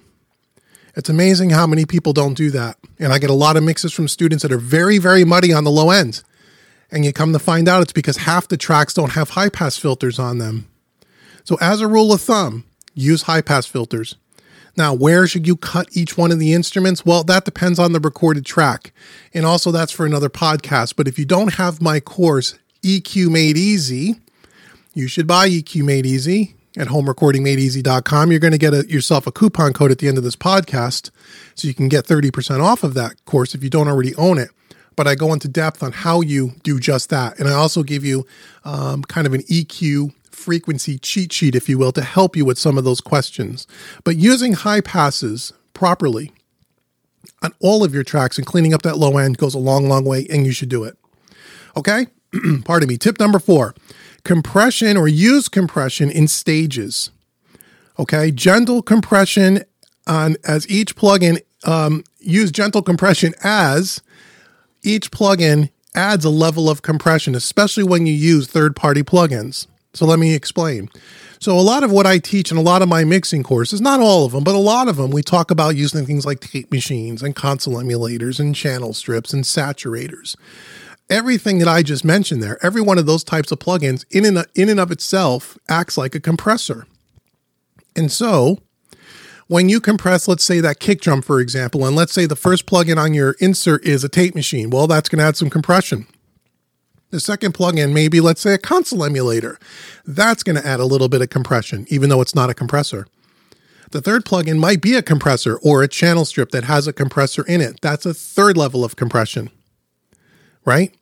It's 0.95 1.09
amazing 1.09 1.51
how 1.51 1.67
many 1.67 1.87
people 1.87 2.13
don't 2.13 2.35
do 2.35 2.51
that. 2.51 2.77
And 2.99 3.13
I 3.13 3.19
get 3.19 3.31
a 3.31 3.35
lot 3.35 3.57
of 3.57 3.65
mixes 3.65 3.93
from 3.93 4.09
students 4.09 4.43
that 4.43 4.53
are 4.53 4.59
very, 4.59 4.99
very 4.99 5.25
muddy 5.25 5.53
on 5.53 5.65
the 5.65 5.71
low 5.71 5.91
end. 5.91 6.23
And 6.91 7.05
you 7.05 7.13
come 7.13 7.33
to 7.33 7.39
find 7.39 7.69
out 7.69 7.83
it's 7.83 7.93
because 7.93 8.19
half 8.19 8.49
the 8.49 8.59
tracks 8.59 8.93
don't 8.93 9.13
have 9.13 9.31
high 9.31 9.49
pass 9.49 9.79
filters 9.79 10.19
on 10.19 10.39
them. 10.39 10.69
So, 11.45 11.57
as 11.61 11.81
a 11.81 11.89
rule 11.89 12.13
of 12.13 12.21
thumb, 12.21 12.65
use 12.95 13.23
high 13.23 13.41
pass 13.41 13.65
filters. 13.67 14.17
Now, 14.77 14.95
where 14.95 15.27
should 15.27 15.47
you 15.47 15.57
cut 15.57 15.89
each 15.93 16.17
one 16.17 16.31
of 16.31 16.39
the 16.39 16.53
instruments? 16.53 17.05
Well, 17.05 17.25
that 17.25 17.45
depends 17.45 17.79
on 17.79 17.93
the 17.93 18.01
recorded 18.01 18.45
track. 18.45 18.93
And 19.35 19.45
also, 19.45 19.71
that's 19.71 19.93
for 19.93 20.07
another 20.07 20.29
podcast. 20.29 20.97
But 20.97 21.09
if 21.09 21.19
you 21.19 21.25
don't 21.25 21.55
have 21.55 21.83
my 21.83 22.01
course, 22.01 22.59
EQ 22.83 23.31
Made 23.31 23.57
Easy, 23.57 24.17
you 24.95 25.09
should 25.09 25.27
buy 25.27 25.49
EQ 25.49 25.85
Made 25.85 26.07
Easy 26.07 26.55
at 26.77 26.89
homerecordingmadeeasy.com. 26.89 28.31
You're 28.31 28.41
going 28.41 28.53
to 28.53 28.59
get 28.59 28.75
a, 28.75 28.89
yourself 28.89 29.27
a 29.27 29.33
coupon 29.33 29.73
code 29.73 29.91
at 29.91 29.99
the 29.99 30.09
end 30.09 30.19
of 30.19 30.25
this 30.25 30.37
podcast 30.37 31.11
so 31.55 31.69
you 31.69 31.75
can 31.75 31.89
get 31.89 32.07
30% 32.07 32.63
off 32.63 32.83
of 32.83 32.95
that 32.95 33.25
course 33.25 33.55
if 33.55 33.63
you 33.63 33.71
don't 33.71 33.89
already 33.89 34.15
own 34.17 34.39
it. 34.39 34.51
But 34.97 35.07
I 35.07 35.15
go 35.15 35.33
into 35.33 35.49
depth 35.49 35.83
on 35.83 35.93
how 35.93 36.21
you 36.21 36.53
do 36.63 36.79
just 36.79 37.11
that. 37.11 37.39
And 37.39 37.49
I 37.49 37.53
also 37.53 37.83
give 37.83 38.05
you 38.05 38.27
um, 38.65 39.03
kind 39.03 39.27
of 39.27 39.33
an 39.33 39.43
EQ 39.43 40.15
frequency 40.31 40.99
cheat 40.99 41.33
sheet, 41.33 41.55
if 41.55 41.69
you 41.69 41.79
will, 41.79 41.93
to 41.93 42.03
help 42.03 42.37
you 42.37 42.45
with 42.45 42.59
some 42.59 42.77
of 42.77 42.85
those 42.85 43.01
questions. 43.01 43.67
But 44.05 44.17
using 44.17 44.53
high 44.53 44.81
passes 44.81 45.53
properly 45.73 46.33
on 47.43 47.53
all 47.61 47.85
of 47.85 47.95
your 47.95 48.05
tracks 48.05 48.39
and 48.39 48.47
cleaning 48.47 48.75
up 48.75 48.83
that 48.83 48.99
low 48.99 49.19
end 49.19 49.39
goes 49.39 49.55
a 49.55 49.59
long, 49.59 49.89
long 49.89 50.05
way, 50.05 50.27
and 50.31 50.47
you 50.47 50.53
should 50.53 50.69
do 50.69 50.85
it. 50.85 50.97
Okay? 51.77 52.07
Pardon 52.65 52.89
me. 52.89 52.97
Tip 52.99 53.19
number 53.19 53.39
four 53.39 53.75
compression 54.25 54.97
or 54.97 55.09
use 55.09 55.49
compression 55.49 56.11
in 56.11 56.29
stages. 56.29 57.11
Okay? 57.99 58.31
Gentle 58.31 58.83
compression 58.83 59.65
on 60.07 60.37
as 60.45 60.69
each 60.69 60.97
plugin, 60.97 61.41
um, 61.65 62.05
use 62.19 62.51
gentle 62.51 62.83
compression 62.83 63.35
as 63.43 64.03
each 64.83 65.11
plugin 65.11 65.71
adds 65.95 66.25
a 66.25 66.31
level 66.31 66.71
of 66.71 66.83
compression, 66.83 67.35
especially 67.35 67.85
when 67.85 68.07
you 68.07 68.15
use 68.15 68.47
third 68.47 68.75
party 68.75 69.03
plugins. 69.03 69.67
So 69.95 70.07
let 70.07 70.19
me 70.19 70.35
explain. 70.35 70.89
So, 71.39 71.59
a 71.59 71.61
lot 71.61 71.83
of 71.83 71.91
what 71.91 72.07
I 72.07 72.19
teach 72.19 72.53
in 72.53 72.57
a 72.57 72.63
lot 72.63 72.83
of 72.83 72.89
my 72.89 73.03
mixing 73.03 73.43
courses, 73.43 73.81
not 73.81 73.99
all 73.99 74.25
of 74.25 74.31
them, 74.31 74.45
but 74.45 74.55
a 74.55 74.59
lot 74.59 74.87
of 74.87 74.97
them, 74.97 75.11
we 75.11 75.23
talk 75.23 75.51
about 75.51 75.75
using 75.75 76.07
things 76.07 76.25
like 76.25 76.39
tape 76.39 76.71
machines 76.71 77.21
and 77.21 77.35
console 77.35 77.75
emulators 77.75 78.39
and 78.39 78.55
channel 78.55 78.95
strips 78.95 79.33
and 79.33 79.43
saturators. 79.43 80.37
Everything 81.13 81.59
that 81.59 81.69
I 81.69 81.83
just 81.83 82.07
mentioned 82.07 82.43
there, 82.43 82.59
every 82.65 82.81
one 82.81 82.97
of 82.97 83.05
those 83.05 83.23
types 83.23 83.53
of 83.53 83.59
plugins 83.59 84.07
in 84.11 84.25
and, 84.25 84.47
in 84.55 84.71
and 84.71 84.81
of 84.81 84.91
itself 84.91 85.59
acts 85.69 85.99
like 85.99 86.15
a 86.15 86.21
compressor. 86.21 86.87
And 87.95 88.11
so, 88.11 88.61
when 89.47 89.69
you 89.69 89.79
compress, 89.79 90.27
let's 90.27 90.43
say 90.43 90.61
that 90.61 90.81
kick 90.81 91.03
drum, 91.03 91.21
for 91.21 91.39
example, 91.39 91.85
and 91.85 91.95
let's 91.95 92.15
say 92.15 92.25
the 92.25 92.35
first 92.35 92.65
plugin 92.65 92.97
on 92.97 93.13
your 93.13 93.33
insert 93.41 93.85
is 93.85 94.03
a 94.03 94.09
tape 94.09 94.35
machine, 94.35 94.71
well, 94.71 94.87
that's 94.87 95.11
going 95.11 95.19
to 95.19 95.25
add 95.25 95.37
some 95.37 95.51
compression. 95.51 96.07
The 97.11 97.21
second 97.21 97.53
plugin, 97.53 97.93
maybe 97.93 98.19
let's 98.23 98.41
say 98.41 98.55
a 98.55 98.59
console 98.59 99.05
emulator. 99.05 99.59
That's 100.07 100.43
going 100.43 100.57
to 100.57 100.67
add 100.67 100.81
a 100.81 100.87
little 100.87 101.11
bit 101.11 101.21
of 101.21 101.29
compression, 101.29 101.85
even 101.91 102.09
though 102.09 102.23
it's 102.23 102.35
not 102.35 102.49
a 102.49 102.55
compressor. 102.55 103.07
The 103.91 104.01
third 104.01 104.25
plugin 104.25 104.59
might 104.59 104.81
be 104.81 104.95
a 104.95 105.03
compressor 105.03 105.59
or 105.63 105.83
a 105.83 105.89
channel 105.89 106.25
strip 106.25 106.53
that 106.53 106.65
has 106.65 106.87
a 106.87 106.93
compressor 106.95 107.45
in 107.47 107.61
it. 107.61 107.83
That's 107.83 108.07
a 108.07 108.15
third 108.15 108.57
level 108.57 108.83
of 108.83 108.97
compression, 108.97 109.51
right? 110.65 110.95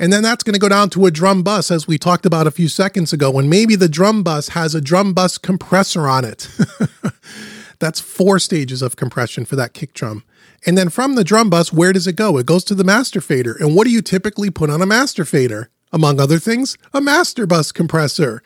And 0.00 0.12
then 0.12 0.22
that's 0.22 0.44
going 0.44 0.54
to 0.54 0.60
go 0.60 0.68
down 0.68 0.90
to 0.90 1.06
a 1.06 1.10
drum 1.10 1.42
bus, 1.42 1.70
as 1.70 1.88
we 1.88 1.98
talked 1.98 2.24
about 2.24 2.46
a 2.46 2.52
few 2.52 2.68
seconds 2.68 3.12
ago, 3.12 3.30
when 3.30 3.48
maybe 3.48 3.74
the 3.74 3.88
drum 3.88 4.22
bus 4.22 4.50
has 4.50 4.74
a 4.74 4.80
drum 4.80 5.12
bus 5.12 5.38
compressor 5.38 6.06
on 6.06 6.24
it. 6.24 6.48
that's 7.78 8.00
four 8.00 8.38
stages 8.38 8.80
of 8.82 8.96
compression 8.96 9.44
for 9.44 9.56
that 9.56 9.74
kick 9.74 9.94
drum. 9.94 10.24
And 10.66 10.76
then 10.76 10.88
from 10.88 11.14
the 11.14 11.24
drum 11.24 11.50
bus, 11.50 11.72
where 11.72 11.92
does 11.92 12.06
it 12.06 12.16
go? 12.16 12.38
It 12.38 12.46
goes 12.46 12.64
to 12.64 12.74
the 12.74 12.84
master 12.84 13.20
fader. 13.20 13.56
And 13.58 13.74
what 13.74 13.86
do 13.86 13.92
you 13.92 14.02
typically 14.02 14.50
put 14.50 14.70
on 14.70 14.82
a 14.82 14.86
master 14.86 15.24
fader? 15.24 15.70
Among 15.92 16.20
other 16.20 16.38
things, 16.38 16.76
a 16.92 17.00
master 17.00 17.46
bus 17.46 17.72
compressor. 17.72 18.42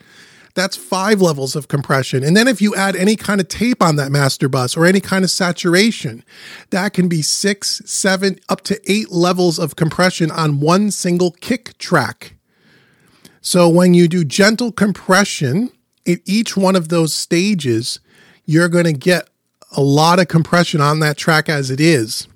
That's 0.55 0.77
five 0.77 1.19
levels 1.19 1.55
of 1.55 1.67
compression. 1.67 2.23
And 2.23 2.37
then 2.37 2.47
if 2.47 2.61
you 2.61 2.75
add 2.75 2.95
any 2.95 3.15
kind 3.15 3.41
of 3.41 3.47
tape 3.47 3.81
on 3.81 3.95
that 3.95 4.11
master 4.11 4.47
bus 4.47 4.77
or 4.77 4.85
any 4.85 4.99
kind 4.99 5.23
of 5.23 5.31
saturation, 5.31 6.23
that 6.69 6.93
can 6.93 7.07
be 7.07 7.23
six, 7.23 7.81
seven, 7.85 8.37
up 8.49 8.61
to 8.61 8.79
eight 8.91 9.11
levels 9.11 9.57
of 9.57 9.75
compression 9.75 10.29
on 10.29 10.59
one 10.59 10.91
single 10.91 11.31
kick 11.31 11.77
track. 11.79 12.35
So 13.41 13.67
when 13.67 13.93
you 13.93 14.07
do 14.07 14.23
gentle 14.23 14.71
compression 14.71 15.71
at 16.07 16.19
each 16.25 16.55
one 16.55 16.75
of 16.75 16.89
those 16.89 17.13
stages, 17.13 17.99
you're 18.45 18.69
going 18.69 18.85
to 18.85 18.93
get 18.93 19.29
a 19.75 19.81
lot 19.81 20.19
of 20.19 20.27
compression 20.27 20.81
on 20.81 20.99
that 20.99 21.17
track 21.17 21.49
as 21.49 21.71
it 21.71 21.81
is. 21.81 22.27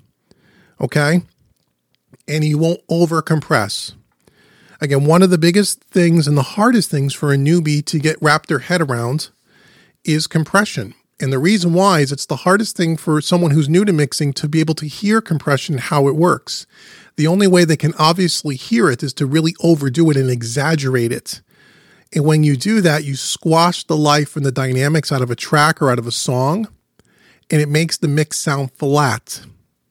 Okay? 0.80 1.22
And 2.26 2.44
you 2.44 2.58
won't 2.58 2.80
over 2.88 3.22
compress. 3.22 3.94
Again, 4.80 5.04
one 5.04 5.22
of 5.22 5.30
the 5.30 5.38
biggest 5.38 5.82
things 5.84 6.28
and 6.28 6.36
the 6.36 6.42
hardest 6.42 6.90
things 6.90 7.12
for 7.12 7.32
a 7.32 7.36
newbie 7.36 7.84
to 7.86 7.98
get 7.98 8.20
wrapped 8.22 8.48
their 8.48 8.60
head 8.60 8.80
around 8.80 9.30
is 10.04 10.26
compression. 10.26 10.94
And 11.20 11.32
the 11.32 11.38
reason 11.38 11.72
why 11.72 12.00
is 12.00 12.12
it's 12.12 12.26
the 12.26 12.36
hardest 12.36 12.76
thing 12.76 12.96
for 12.96 13.20
someone 13.20 13.50
who's 13.50 13.68
new 13.68 13.84
to 13.84 13.92
mixing 13.92 14.32
to 14.34 14.48
be 14.48 14.60
able 14.60 14.74
to 14.76 14.86
hear 14.86 15.20
compression 15.20 15.78
how 15.78 16.06
it 16.06 16.14
works. 16.14 16.66
The 17.16 17.26
only 17.26 17.48
way 17.48 17.64
they 17.64 17.76
can 17.76 17.92
obviously 17.98 18.54
hear 18.54 18.88
it 18.88 19.02
is 19.02 19.12
to 19.14 19.26
really 19.26 19.56
overdo 19.60 20.10
it 20.10 20.16
and 20.16 20.30
exaggerate 20.30 21.10
it. 21.10 21.40
And 22.14 22.24
when 22.24 22.44
you 22.44 22.56
do 22.56 22.80
that, 22.82 23.04
you 23.04 23.16
squash 23.16 23.82
the 23.84 23.96
life 23.96 24.36
and 24.36 24.46
the 24.46 24.52
dynamics 24.52 25.10
out 25.10 25.22
of 25.22 25.30
a 25.30 25.36
track 25.36 25.82
or 25.82 25.90
out 25.90 25.98
of 25.98 26.06
a 26.06 26.12
song 26.12 26.68
and 27.50 27.60
it 27.60 27.68
makes 27.68 27.96
the 27.96 28.08
mix 28.08 28.38
sound 28.38 28.72
flat. 28.72 29.40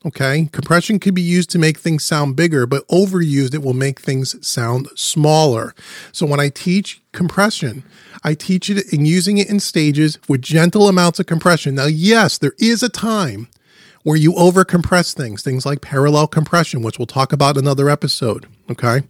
Okay. 0.05 0.47
Compression 0.51 0.99
can 0.99 1.13
be 1.13 1.21
used 1.21 1.49
to 1.49 1.59
make 1.59 1.77
things 1.77 2.03
sound 2.03 2.35
bigger, 2.35 2.65
but 2.65 2.87
overused, 2.87 3.53
it 3.53 3.63
will 3.63 3.73
make 3.73 3.99
things 3.99 4.35
sound 4.45 4.87
smaller. 4.95 5.73
So 6.11 6.25
when 6.25 6.39
I 6.39 6.49
teach 6.49 7.01
compression, 7.11 7.83
I 8.23 8.35
teach 8.35 8.69
it 8.69 8.93
in 8.93 9.05
using 9.05 9.37
it 9.37 9.49
in 9.49 9.59
stages 9.59 10.19
with 10.27 10.41
gentle 10.41 10.87
amounts 10.87 11.19
of 11.19 11.25
compression. 11.25 11.75
Now, 11.75 11.87
yes, 11.87 12.37
there 12.37 12.53
is 12.59 12.83
a 12.83 12.89
time 12.89 13.47
where 14.03 14.15
you 14.15 14.33
over 14.35 14.63
compress 14.63 15.13
things, 15.13 15.41
things 15.41 15.65
like 15.65 15.81
parallel 15.81 16.27
compression, 16.27 16.81
which 16.81 16.97
we'll 16.97 17.07
talk 17.07 17.33
about 17.33 17.57
in 17.57 17.63
another 17.65 17.89
episode. 17.89 18.45
Okay. 18.71 19.01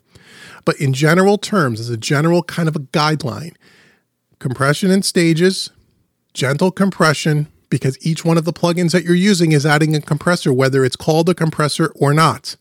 But 0.65 0.79
in 0.82 0.94
general 0.94 1.38
terms, 1.38 1.79
as 1.79 1.89
a 1.89 1.98
general 1.98 2.44
kind 2.44 2.67
of 2.67 2.75
a 2.75 2.79
guideline, 2.79 3.56
compression 4.39 4.89
in 4.89 5.03
stages, 5.03 5.70
gentle 6.34 6.72
compression, 6.72 7.48
because 7.69 7.97
each 8.05 8.24
one 8.24 8.38
of 8.38 8.45
the 8.45 8.53
plugins 8.53 8.91
that 8.91 9.03
you're 9.03 9.15
using 9.15 9.51
is 9.51 9.65
adding 9.65 9.95
a 9.95 10.01
compressor, 10.01 10.53
whether 10.53 10.86
it's 10.86 10.95
called 10.95 11.29
a 11.29 11.33
compressor 11.33 11.91
or 11.95 12.13
not. 12.13 12.55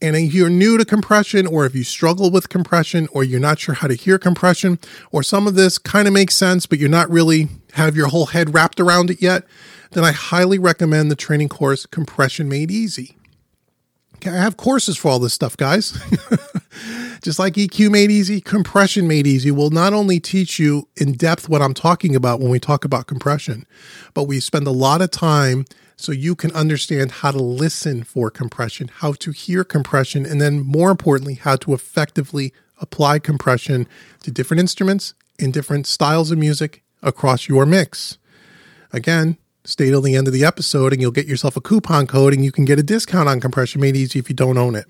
And 0.00 0.14
if 0.14 0.32
you're 0.32 0.48
new 0.48 0.78
to 0.78 0.84
compression, 0.84 1.46
or 1.46 1.66
if 1.66 1.74
you 1.74 1.82
struggle 1.82 2.30
with 2.30 2.48
compression, 2.48 3.08
or 3.10 3.24
you're 3.24 3.40
not 3.40 3.58
sure 3.58 3.74
how 3.74 3.88
to 3.88 3.94
hear 3.94 4.16
compression, 4.16 4.78
or 5.10 5.24
some 5.24 5.48
of 5.48 5.54
this 5.54 5.76
kind 5.76 6.06
of 6.06 6.14
makes 6.14 6.36
sense, 6.36 6.66
but 6.66 6.78
you're 6.78 6.88
not 6.88 7.10
really 7.10 7.48
have 7.72 7.96
your 7.96 8.08
whole 8.08 8.26
head 8.26 8.54
wrapped 8.54 8.78
around 8.78 9.10
it 9.10 9.20
yet, 9.20 9.44
then 9.92 10.04
I 10.04 10.12
highly 10.12 10.58
recommend 10.58 11.10
the 11.10 11.16
training 11.16 11.48
course 11.48 11.84
Compression 11.86 12.48
Made 12.48 12.70
Easy. 12.70 13.16
Okay, 14.16 14.30
I 14.30 14.42
have 14.42 14.56
courses 14.56 14.96
for 14.96 15.08
all 15.08 15.18
this 15.18 15.34
stuff, 15.34 15.56
guys. 15.56 15.98
Just 17.22 17.38
like 17.38 17.54
EQ 17.54 17.90
made 17.90 18.10
easy, 18.10 18.40
compression 18.40 19.08
made 19.08 19.26
easy 19.26 19.50
will 19.50 19.70
not 19.70 19.92
only 19.92 20.20
teach 20.20 20.58
you 20.58 20.88
in 20.96 21.12
depth 21.12 21.48
what 21.48 21.62
I'm 21.62 21.74
talking 21.74 22.14
about 22.14 22.40
when 22.40 22.50
we 22.50 22.60
talk 22.60 22.84
about 22.84 23.06
compression, 23.06 23.66
but 24.14 24.24
we 24.24 24.40
spend 24.40 24.66
a 24.66 24.72
lot 24.72 25.02
of 25.02 25.10
time 25.10 25.64
so 25.96 26.12
you 26.12 26.36
can 26.36 26.52
understand 26.52 27.10
how 27.10 27.32
to 27.32 27.42
listen 27.42 28.04
for 28.04 28.30
compression, 28.30 28.88
how 28.88 29.12
to 29.14 29.32
hear 29.32 29.64
compression, 29.64 30.24
and 30.24 30.40
then 30.40 30.60
more 30.60 30.90
importantly, 30.90 31.34
how 31.34 31.56
to 31.56 31.74
effectively 31.74 32.52
apply 32.80 33.18
compression 33.18 33.88
to 34.22 34.30
different 34.30 34.60
instruments 34.60 35.14
in 35.38 35.50
different 35.50 35.86
styles 35.86 36.30
of 36.30 36.38
music 36.38 36.82
across 37.02 37.48
your 37.48 37.66
mix. 37.66 38.18
Again, 38.92 39.36
stay 39.64 39.90
till 39.90 40.00
the 40.00 40.14
end 40.14 40.28
of 40.28 40.32
the 40.32 40.44
episode 40.44 40.92
and 40.92 41.02
you'll 41.02 41.10
get 41.10 41.26
yourself 41.26 41.56
a 41.56 41.60
coupon 41.60 42.06
code 42.06 42.32
and 42.32 42.44
you 42.44 42.52
can 42.52 42.64
get 42.64 42.78
a 42.78 42.82
discount 42.82 43.28
on 43.28 43.40
compression 43.40 43.80
made 43.80 43.96
easy 43.96 44.20
if 44.20 44.28
you 44.28 44.34
don't 44.36 44.58
own 44.58 44.76
it. 44.76 44.86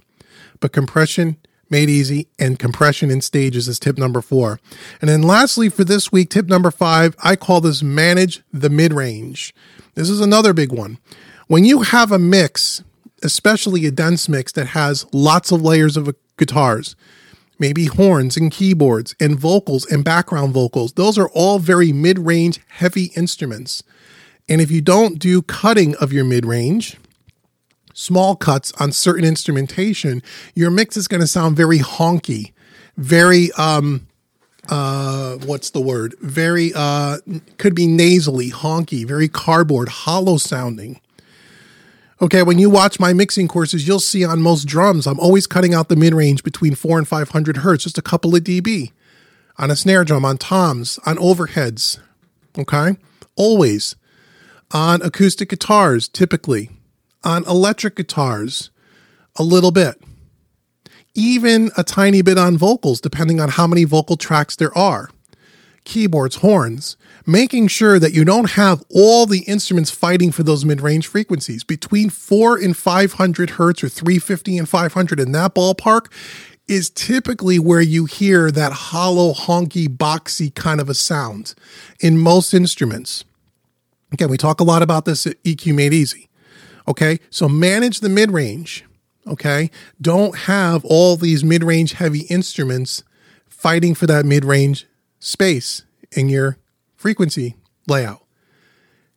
But 0.61 0.73
compression 0.73 1.38
made 1.70 1.90
easy 1.90 2.28
and 2.38 2.58
compression 2.58 3.10
in 3.10 3.20
stages 3.20 3.68
is 3.68 3.78
tip 3.78 3.98
number 3.98 4.20
four. 4.20 4.60
And 5.00 5.08
then 5.08 5.22
lastly 5.22 5.68
for 5.68 5.84
this 5.84 6.10
week, 6.10 6.30
tip 6.30 6.46
number 6.46 6.70
five, 6.70 7.14
I 7.22 7.37
call 7.37 7.60
this 7.60 7.82
manage 7.82 8.42
the 8.52 8.70
mid 8.70 8.92
range. 8.92 9.54
This 9.94 10.10
is 10.10 10.20
another 10.20 10.52
big 10.52 10.72
one. 10.72 10.98
When 11.46 11.64
you 11.64 11.82
have 11.82 12.12
a 12.12 12.18
mix, 12.18 12.82
especially 13.22 13.87
a 13.87 13.90
dense 13.90 14.28
mix 14.28 14.52
that 14.52 14.68
has 14.68 15.06
lots 15.12 15.50
of 15.50 15.62
layers 15.62 15.96
of 15.96 16.14
guitars, 16.37 16.94
maybe 17.58 17.87
horns 17.87 18.37
and 18.37 18.52
keyboards 18.52 19.14
and 19.18 19.38
vocals 19.38 19.84
and 19.90 20.04
background 20.04 20.54
vocals, 20.54 20.92
those 20.92 21.18
are 21.18 21.28
all 21.30 21.58
very 21.58 21.92
mid 21.92 22.18
range 22.18 22.60
heavy 22.68 23.06
instruments. 23.16 23.82
And 24.48 24.60
if 24.60 24.70
you 24.70 24.80
don't 24.80 25.18
do 25.18 25.42
cutting 25.42 25.94
of 25.96 26.12
your 26.12 26.25
mid 26.25 26.46
range, 26.46 26.96
small 27.99 28.37
cuts 28.37 28.73
on 28.78 28.93
certain 28.93 29.25
instrumentation, 29.25 30.23
your 30.55 30.71
mix 30.71 30.97
is 30.97 31.09
going 31.09 31.21
to 31.21 31.26
sound 31.26 31.57
very 31.57 31.81
honky, 31.81 32.52
very, 32.97 33.50
um, 33.59 34.07
uh, 34.69 35.35
what's 35.38 35.71
the 35.71 35.81
word? 35.81 36.14
Very, 36.21 36.73
uh, 36.76 37.19
could 37.57 37.75
be 37.75 37.88
nasally, 37.88 38.50
honky, 38.50 39.05
very 39.05 39.26
cardboard, 39.26 39.88
hollow 39.88 40.37
sounding. 40.37 41.00
Okay, 42.23 42.45
when 42.45 42.61
you 42.61 42.71
watch 42.71 43.00
my 43.00 43.12
mixing 43.12 43.49
courses, 43.49 43.88
you'll 43.88 43.99
see 43.99 44.25
on 44.25 44.43
most 44.43 44.64
drums, 44.64 45.07
I'm 45.07 45.19
always 45.19 45.49
cutting 45.49 45.75
out 45.75 45.88
the 45.88 45.97
mid 45.97 46.14
range 46.14 46.45
between 46.45 46.76
4 46.76 46.99
and 46.99 47.09
500 47.09 47.59
hertz, 47.59 47.83
just 47.83 47.99
a 47.99 48.02
couple 48.02 48.35
of 48.37 48.45
dB. 48.45 48.93
On 49.57 49.73
a 49.73 49.76
snare 49.76 50.05
drum, 50.05 50.25
on 50.25 50.38
toms, 50.38 51.00
on 51.05 51.17
overheads. 51.17 51.99
Okay, 52.57 52.97
always 53.35 53.97
on 54.71 55.02
acoustic 55.02 55.49
guitars, 55.49 56.07
typically, 56.09 56.71
on 57.25 57.44
electric 57.46 57.96
guitars, 57.96 58.70
a 59.37 59.42
little 59.42 59.70
bit, 59.70 60.00
even 61.14 61.70
a 61.76 61.84
tiny 61.84 62.22
bit 62.22 62.38
on 62.38 62.56
vocals, 62.56 63.00
depending 63.00 63.40
on 63.40 63.48
how 63.50 63.66
many 63.66 63.84
vocal 63.84 64.16
tracks 64.16 64.56
there 64.56 64.76
are, 64.76 65.10
keyboards, 65.84 66.37
horns, 66.37 66.96
making 67.26 67.68
sure 67.68 67.98
that 67.98 68.12
you 68.12 68.25
don't 68.25 68.52
have 68.52 68.82
all 68.90 69.26
the 69.26 69.40
instruments 69.40 69.90
fighting 69.90 70.30
for 70.30 70.42
those 70.42 70.64
mid 70.64 70.80
range 70.80 71.06
frequencies. 71.06 71.64
Between 71.64 72.10
4 72.10 72.58
and 72.58 72.76
500 72.76 73.50
hertz 73.50 73.82
or 73.82 73.88
350 73.88 74.58
and 74.58 74.68
500 74.68 75.20
in 75.20 75.32
that 75.32 75.54
ballpark 75.54 76.12
is 76.68 76.90
typically 76.90 77.58
where 77.58 77.80
you 77.80 78.04
hear 78.04 78.50
that 78.50 78.72
hollow, 78.72 79.32
honky, 79.32 79.88
boxy 79.88 80.54
kind 80.54 80.80
of 80.80 80.88
a 80.88 80.94
sound 80.94 81.54
in 82.00 82.18
most 82.18 82.52
instruments. 82.52 83.25
Again, 84.12 84.30
we 84.30 84.37
talk 84.37 84.60
a 84.60 84.64
lot 84.64 84.82
about 84.82 85.04
this 85.04 85.26
at 85.26 85.42
EQ 85.42 85.75
Made 85.75 85.94
Easy. 85.94 86.27
Okay. 86.88 87.21
So 87.30 87.49
manage 87.49 88.00
the 88.00 88.09
mid 88.09 88.33
range. 88.33 88.85
Okay. 89.26 89.71
Don't 90.00 90.37
have 90.37 90.85
all 90.85 91.16
these 91.16 91.45
mid 91.45 91.62
range 91.62 91.92
heavy 91.92 92.23
instruments 92.23 93.04
fighting 93.49 93.95
for 93.95 94.07
that 94.07 94.25
mid 94.25 94.45
range 94.45 94.87
space 95.21 95.85
in 96.12 96.28
your 96.28 96.59
frequency 96.97 97.57
layout. 97.87 98.25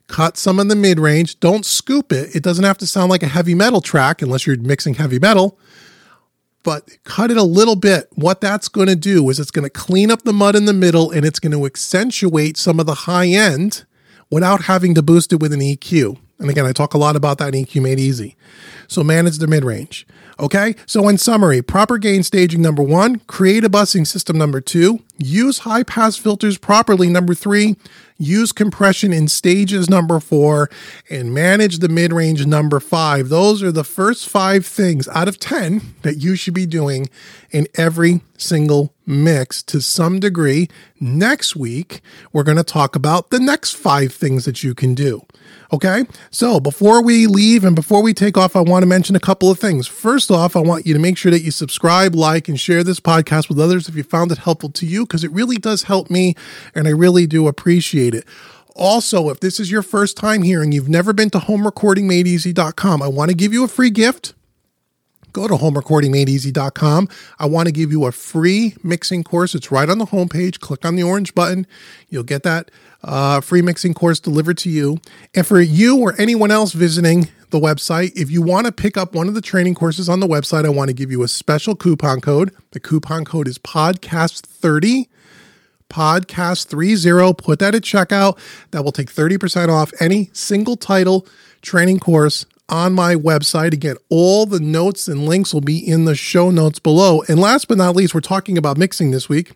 Cut 0.06 0.36
some 0.36 0.58
of 0.60 0.68
the 0.68 0.76
mid 0.76 1.00
range. 1.00 1.40
Don't 1.40 1.64
scoop 1.64 2.12
it. 2.12 2.36
It 2.36 2.42
doesn't 2.42 2.64
have 2.64 2.78
to 2.78 2.86
sound 2.86 3.10
like 3.10 3.22
a 3.22 3.28
heavy 3.28 3.54
metal 3.54 3.80
track 3.80 4.22
unless 4.22 4.46
you're 4.46 4.58
mixing 4.58 4.94
heavy 4.94 5.18
metal 5.18 5.58
but 6.62 6.88
cut 7.04 7.30
it 7.30 7.36
a 7.36 7.42
little 7.42 7.76
bit. 7.76 8.08
What 8.14 8.40
that's 8.40 8.68
going 8.68 8.88
to 8.88 8.96
do 8.96 9.28
is 9.30 9.40
it's 9.40 9.50
going 9.50 9.64
to 9.64 9.70
clean 9.70 10.10
up 10.10 10.22
the 10.22 10.32
mud 10.32 10.54
in 10.54 10.64
the 10.64 10.72
middle 10.72 11.10
and 11.10 11.24
it's 11.24 11.40
going 11.40 11.52
to 11.52 11.66
accentuate 11.66 12.56
some 12.56 12.78
of 12.78 12.86
the 12.86 12.94
high 12.94 13.26
end 13.26 13.84
without 14.30 14.62
having 14.62 14.94
to 14.94 15.02
boost 15.02 15.32
it 15.32 15.40
with 15.40 15.52
an 15.52 15.60
EQ. 15.60 16.18
And 16.42 16.50
again, 16.50 16.66
I 16.66 16.72
talk 16.72 16.92
a 16.92 16.98
lot 16.98 17.16
about 17.16 17.38
that 17.38 17.54
in 17.54 17.64
EQ 17.64 17.82
made 17.82 18.00
easy. 18.00 18.36
So 18.88 19.02
manage 19.02 19.38
the 19.38 19.46
mid 19.46 19.64
range. 19.64 20.06
Okay. 20.38 20.74
So 20.86 21.08
in 21.08 21.18
summary, 21.18 21.62
proper 21.62 21.98
gain 21.98 22.22
staging 22.22 22.62
number 22.62 22.82
one, 22.82 23.20
create 23.20 23.64
a 23.64 23.70
busing 23.70 24.06
system 24.06 24.36
number 24.36 24.60
two, 24.60 25.00
use 25.18 25.60
high 25.60 25.82
pass 25.82 26.16
filters 26.16 26.58
properly 26.58 27.08
number 27.08 27.34
three, 27.34 27.76
use 28.18 28.50
compression 28.50 29.12
in 29.12 29.28
stages 29.28 29.88
number 29.88 30.18
four, 30.20 30.68
and 31.08 31.32
manage 31.32 31.78
the 31.78 31.88
mid 31.88 32.12
range 32.12 32.44
number 32.44 32.80
five. 32.80 33.28
Those 33.28 33.62
are 33.62 33.72
the 33.72 33.84
first 33.84 34.28
five 34.28 34.66
things 34.66 35.06
out 35.08 35.28
of 35.28 35.38
10 35.38 35.94
that 36.02 36.16
you 36.16 36.34
should 36.34 36.54
be 36.54 36.66
doing 36.66 37.08
in 37.50 37.68
every 37.76 38.20
single 38.36 38.94
mix 39.12 39.62
to 39.64 39.80
some 39.80 40.18
degree. 40.18 40.68
Next 40.98 41.54
week, 41.54 42.00
we're 42.32 42.42
going 42.42 42.56
to 42.56 42.64
talk 42.64 42.96
about 42.96 43.30
the 43.30 43.38
next 43.38 43.76
five 43.76 44.12
things 44.12 44.44
that 44.44 44.64
you 44.64 44.74
can 44.74 44.94
do. 44.94 45.22
Okay. 45.72 46.04
So 46.30 46.60
before 46.60 47.02
we 47.02 47.26
leave 47.26 47.64
and 47.64 47.74
before 47.74 48.02
we 48.02 48.12
take 48.12 48.36
off, 48.36 48.56
I 48.56 48.60
want 48.60 48.82
to 48.82 48.86
mention 48.86 49.16
a 49.16 49.20
couple 49.20 49.50
of 49.50 49.58
things. 49.58 49.86
First 49.86 50.30
off, 50.30 50.54
I 50.54 50.60
want 50.60 50.86
you 50.86 50.94
to 50.94 51.00
make 51.00 51.16
sure 51.16 51.30
that 51.30 51.42
you 51.42 51.50
subscribe, 51.50 52.14
like, 52.14 52.48
and 52.48 52.58
share 52.58 52.84
this 52.84 53.00
podcast 53.00 53.48
with 53.48 53.58
others 53.58 53.88
if 53.88 53.94
you 53.94 54.02
found 54.02 54.32
it 54.32 54.38
helpful 54.38 54.70
to 54.70 54.86
you, 54.86 55.06
because 55.06 55.24
it 55.24 55.32
really 55.32 55.56
does 55.56 55.84
help 55.84 56.10
me 56.10 56.34
and 56.74 56.86
I 56.86 56.90
really 56.90 57.26
do 57.26 57.48
appreciate 57.48 58.14
it. 58.14 58.24
Also, 58.74 59.28
if 59.28 59.40
this 59.40 59.60
is 59.60 59.70
your 59.70 59.82
first 59.82 60.16
time 60.16 60.42
here 60.42 60.62
and 60.62 60.72
you've 60.72 60.88
never 60.88 61.12
been 61.12 61.30
to 61.30 61.38
homerecordingmadeeasy.com, 61.38 63.02
I 63.02 63.08
want 63.08 63.30
to 63.30 63.36
give 63.36 63.52
you 63.52 63.64
a 63.64 63.68
free 63.68 63.90
gift 63.90 64.34
go 65.32 65.48
to 65.48 65.54
homerecordingmadeeasy.com. 65.54 67.08
I 67.38 67.46
want 67.46 67.66
to 67.66 67.72
give 67.72 67.90
you 67.90 68.04
a 68.04 68.12
free 68.12 68.74
mixing 68.82 69.24
course. 69.24 69.54
It's 69.54 69.70
right 69.70 69.88
on 69.88 69.98
the 69.98 70.06
homepage. 70.06 70.60
Click 70.60 70.84
on 70.84 70.96
the 70.96 71.02
orange 71.02 71.34
button. 71.34 71.66
You'll 72.08 72.22
get 72.22 72.42
that 72.42 72.70
uh, 73.02 73.40
free 73.40 73.62
mixing 73.62 73.94
course 73.94 74.20
delivered 74.20 74.58
to 74.58 74.70
you. 74.70 74.98
And 75.34 75.46
for 75.46 75.60
you 75.60 75.98
or 76.00 76.14
anyone 76.20 76.50
else 76.50 76.72
visiting 76.72 77.28
the 77.50 77.58
website, 77.58 78.12
if 78.16 78.30
you 78.30 78.42
want 78.42 78.66
to 78.66 78.72
pick 78.72 78.96
up 78.96 79.14
one 79.14 79.28
of 79.28 79.34
the 79.34 79.40
training 79.40 79.74
courses 79.74 80.08
on 80.08 80.20
the 80.20 80.28
website, 80.28 80.64
I 80.64 80.70
want 80.70 80.88
to 80.88 80.94
give 80.94 81.10
you 81.10 81.22
a 81.22 81.28
special 81.28 81.74
coupon 81.74 82.20
code. 82.20 82.54
The 82.70 82.80
coupon 82.80 83.24
code 83.24 83.48
is 83.48 83.58
podcast30 83.58 85.08
podcast 85.88 86.64
30 86.68 87.34
put 87.34 87.58
that 87.58 87.74
at 87.74 87.82
checkout 87.82 88.38
that 88.70 88.82
will 88.82 88.92
take 88.92 89.12
30% 89.12 89.68
off 89.68 89.92
any 90.00 90.30
single 90.32 90.74
title 90.74 91.26
training 91.60 92.00
course 92.00 92.46
on 92.68 92.92
my 92.92 93.14
website. 93.14 93.72
Again, 93.72 93.96
all 94.08 94.46
the 94.46 94.60
notes 94.60 95.08
and 95.08 95.26
links 95.26 95.52
will 95.52 95.60
be 95.60 95.78
in 95.78 96.04
the 96.04 96.14
show 96.14 96.50
notes 96.50 96.78
below. 96.78 97.22
And 97.28 97.38
last 97.38 97.68
but 97.68 97.78
not 97.78 97.96
least, 97.96 98.14
we're 98.14 98.20
talking 98.20 98.58
about 98.58 98.78
mixing 98.78 99.10
this 99.10 99.28
week. 99.28 99.52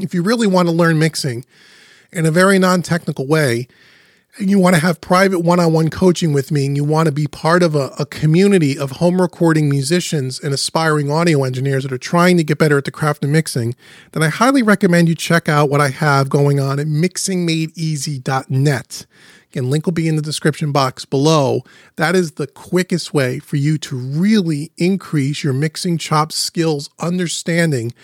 If 0.00 0.14
you 0.14 0.22
really 0.22 0.46
want 0.46 0.68
to 0.68 0.74
learn 0.74 0.98
mixing 0.98 1.44
in 2.12 2.26
a 2.26 2.30
very 2.30 2.58
non 2.58 2.82
technical 2.82 3.26
way, 3.26 3.68
and 4.38 4.50
you 4.50 4.58
want 4.58 4.74
to 4.74 4.82
have 4.82 5.00
private 5.00 5.38
one 5.40 5.60
on 5.60 5.72
one 5.72 5.90
coaching 5.90 6.32
with 6.32 6.50
me, 6.50 6.66
and 6.66 6.76
you 6.76 6.82
want 6.82 7.06
to 7.06 7.12
be 7.12 7.28
part 7.28 7.62
of 7.62 7.76
a, 7.76 7.92
a, 7.98 8.06
community 8.06 8.76
of 8.76 8.90
home 8.92 9.20
recording 9.20 9.68
musicians 9.68 10.40
and 10.40 10.52
aspiring 10.52 11.10
audio 11.10 11.44
engineers 11.44 11.84
that 11.84 11.92
are 11.92 11.98
trying 11.98 12.36
to 12.36 12.44
get 12.44 12.58
better 12.58 12.76
at 12.76 12.84
the 12.84 12.90
craft 12.90 13.22
of 13.22 13.30
mixing, 13.30 13.76
then 14.10 14.24
I 14.24 14.28
highly 14.28 14.62
recommend 14.62 15.08
you 15.08 15.14
check 15.14 15.48
out 15.48 15.70
what 15.70 15.80
I 15.80 15.90
have 15.90 16.28
going 16.28 16.58
on 16.58 16.80
at 16.80 16.88
mixingmadeeasy.net. 16.88 19.06
Again, 19.54 19.70
link 19.70 19.86
will 19.86 19.92
be 19.92 20.08
in 20.08 20.16
the 20.16 20.22
description 20.22 20.72
box 20.72 21.04
below. 21.04 21.62
That 21.94 22.16
is 22.16 22.32
the 22.32 22.48
quickest 22.48 23.14
way 23.14 23.38
for 23.38 23.54
you 23.54 23.78
to 23.78 23.94
really 23.94 24.72
increase 24.76 25.44
your 25.44 25.52
mixing 25.52 25.96
chops 25.96 26.34
skills, 26.34 26.90
understanding, 26.98 27.94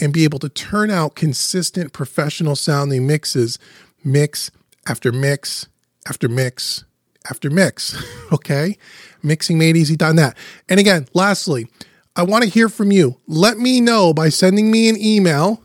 and 0.00 0.12
be 0.12 0.24
able 0.24 0.40
to 0.40 0.48
turn 0.48 0.90
out 0.90 1.14
consistent 1.14 1.92
professional 1.92 2.56
sounding 2.56 3.06
mixes, 3.06 3.60
mix 4.02 4.50
after 4.88 5.12
mix 5.12 5.68
after 6.08 6.28
mix 6.28 6.82
after 7.30 7.50
mix. 7.50 7.96
okay? 8.32 8.76
Mixingmadeeasy.net. 9.22 10.36
And 10.68 10.80
again, 10.80 11.06
lastly, 11.14 11.68
I 12.16 12.24
want 12.24 12.42
to 12.42 12.50
hear 12.50 12.68
from 12.68 12.90
you. 12.90 13.16
Let 13.28 13.58
me 13.58 13.80
know 13.80 14.12
by 14.12 14.28
sending 14.28 14.72
me 14.72 14.88
an 14.88 14.96
email 15.00 15.62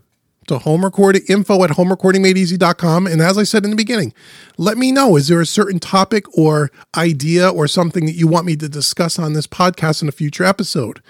to 0.47 0.57
home 0.57 0.83
recording 0.83 1.21
info 1.29 1.63
at 1.63 1.71
homerecordingmadeeasy.com. 1.71 3.07
And 3.07 3.21
as 3.21 3.37
I 3.37 3.43
said 3.43 3.63
in 3.63 3.69
the 3.69 3.75
beginning, 3.75 4.13
let 4.57 4.77
me 4.77 4.91
know 4.91 5.15
is 5.15 5.27
there 5.27 5.41
a 5.41 5.45
certain 5.45 5.79
topic 5.79 6.25
or 6.37 6.71
idea 6.95 7.47
or 7.49 7.67
something 7.67 8.05
that 8.05 8.13
you 8.13 8.27
want 8.27 8.45
me 8.45 8.55
to 8.57 8.67
discuss 8.67 9.19
on 9.19 9.33
this 9.33 9.47
podcast 9.47 10.01
in 10.01 10.09
a 10.09 10.11
future 10.11 10.43
episode? 10.43 11.01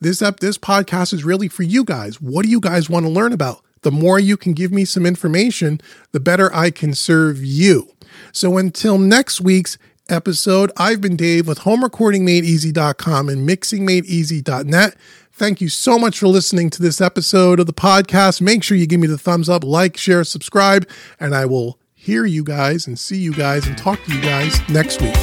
This 0.00 0.20
ep- 0.22 0.40
this 0.40 0.58
podcast 0.58 1.12
is 1.12 1.24
really 1.24 1.48
for 1.48 1.62
you 1.62 1.84
guys. 1.84 2.20
What 2.20 2.44
do 2.44 2.50
you 2.50 2.60
guys 2.60 2.90
want 2.90 3.06
to 3.06 3.10
learn 3.10 3.32
about? 3.32 3.62
The 3.82 3.90
more 3.90 4.18
you 4.18 4.36
can 4.36 4.52
give 4.52 4.72
me 4.72 4.84
some 4.84 5.06
information, 5.06 5.80
the 6.12 6.20
better 6.20 6.54
I 6.54 6.70
can 6.70 6.94
serve 6.94 7.42
you. 7.42 7.88
So 8.32 8.58
until 8.58 8.98
next 8.98 9.40
week's 9.40 9.78
episode, 10.08 10.70
I've 10.76 11.00
been 11.00 11.16
Dave 11.16 11.46
with 11.46 11.60
homerecordingmadeeasy.com 11.60 13.28
and 13.28 13.48
mixingmadeeasy.net. 13.48 14.96
Thank 15.40 15.62
you 15.62 15.70
so 15.70 15.98
much 15.98 16.18
for 16.18 16.26
listening 16.28 16.68
to 16.68 16.82
this 16.82 17.00
episode 17.00 17.60
of 17.60 17.66
the 17.66 17.72
podcast. 17.72 18.42
Make 18.42 18.62
sure 18.62 18.76
you 18.76 18.86
give 18.86 19.00
me 19.00 19.06
the 19.06 19.16
thumbs 19.16 19.48
up, 19.48 19.64
like, 19.64 19.96
share, 19.96 20.22
subscribe, 20.22 20.86
and 21.18 21.34
I 21.34 21.46
will 21.46 21.78
hear 21.94 22.26
you 22.26 22.44
guys 22.44 22.86
and 22.86 22.98
see 22.98 23.16
you 23.16 23.32
guys 23.32 23.66
and 23.66 23.78
talk 23.78 24.04
to 24.04 24.14
you 24.14 24.20
guys 24.20 24.60
next 24.68 25.00
week. 25.00 25.14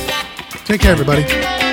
Take 0.65 0.81
care, 0.81 0.91
everybody. 0.91 1.66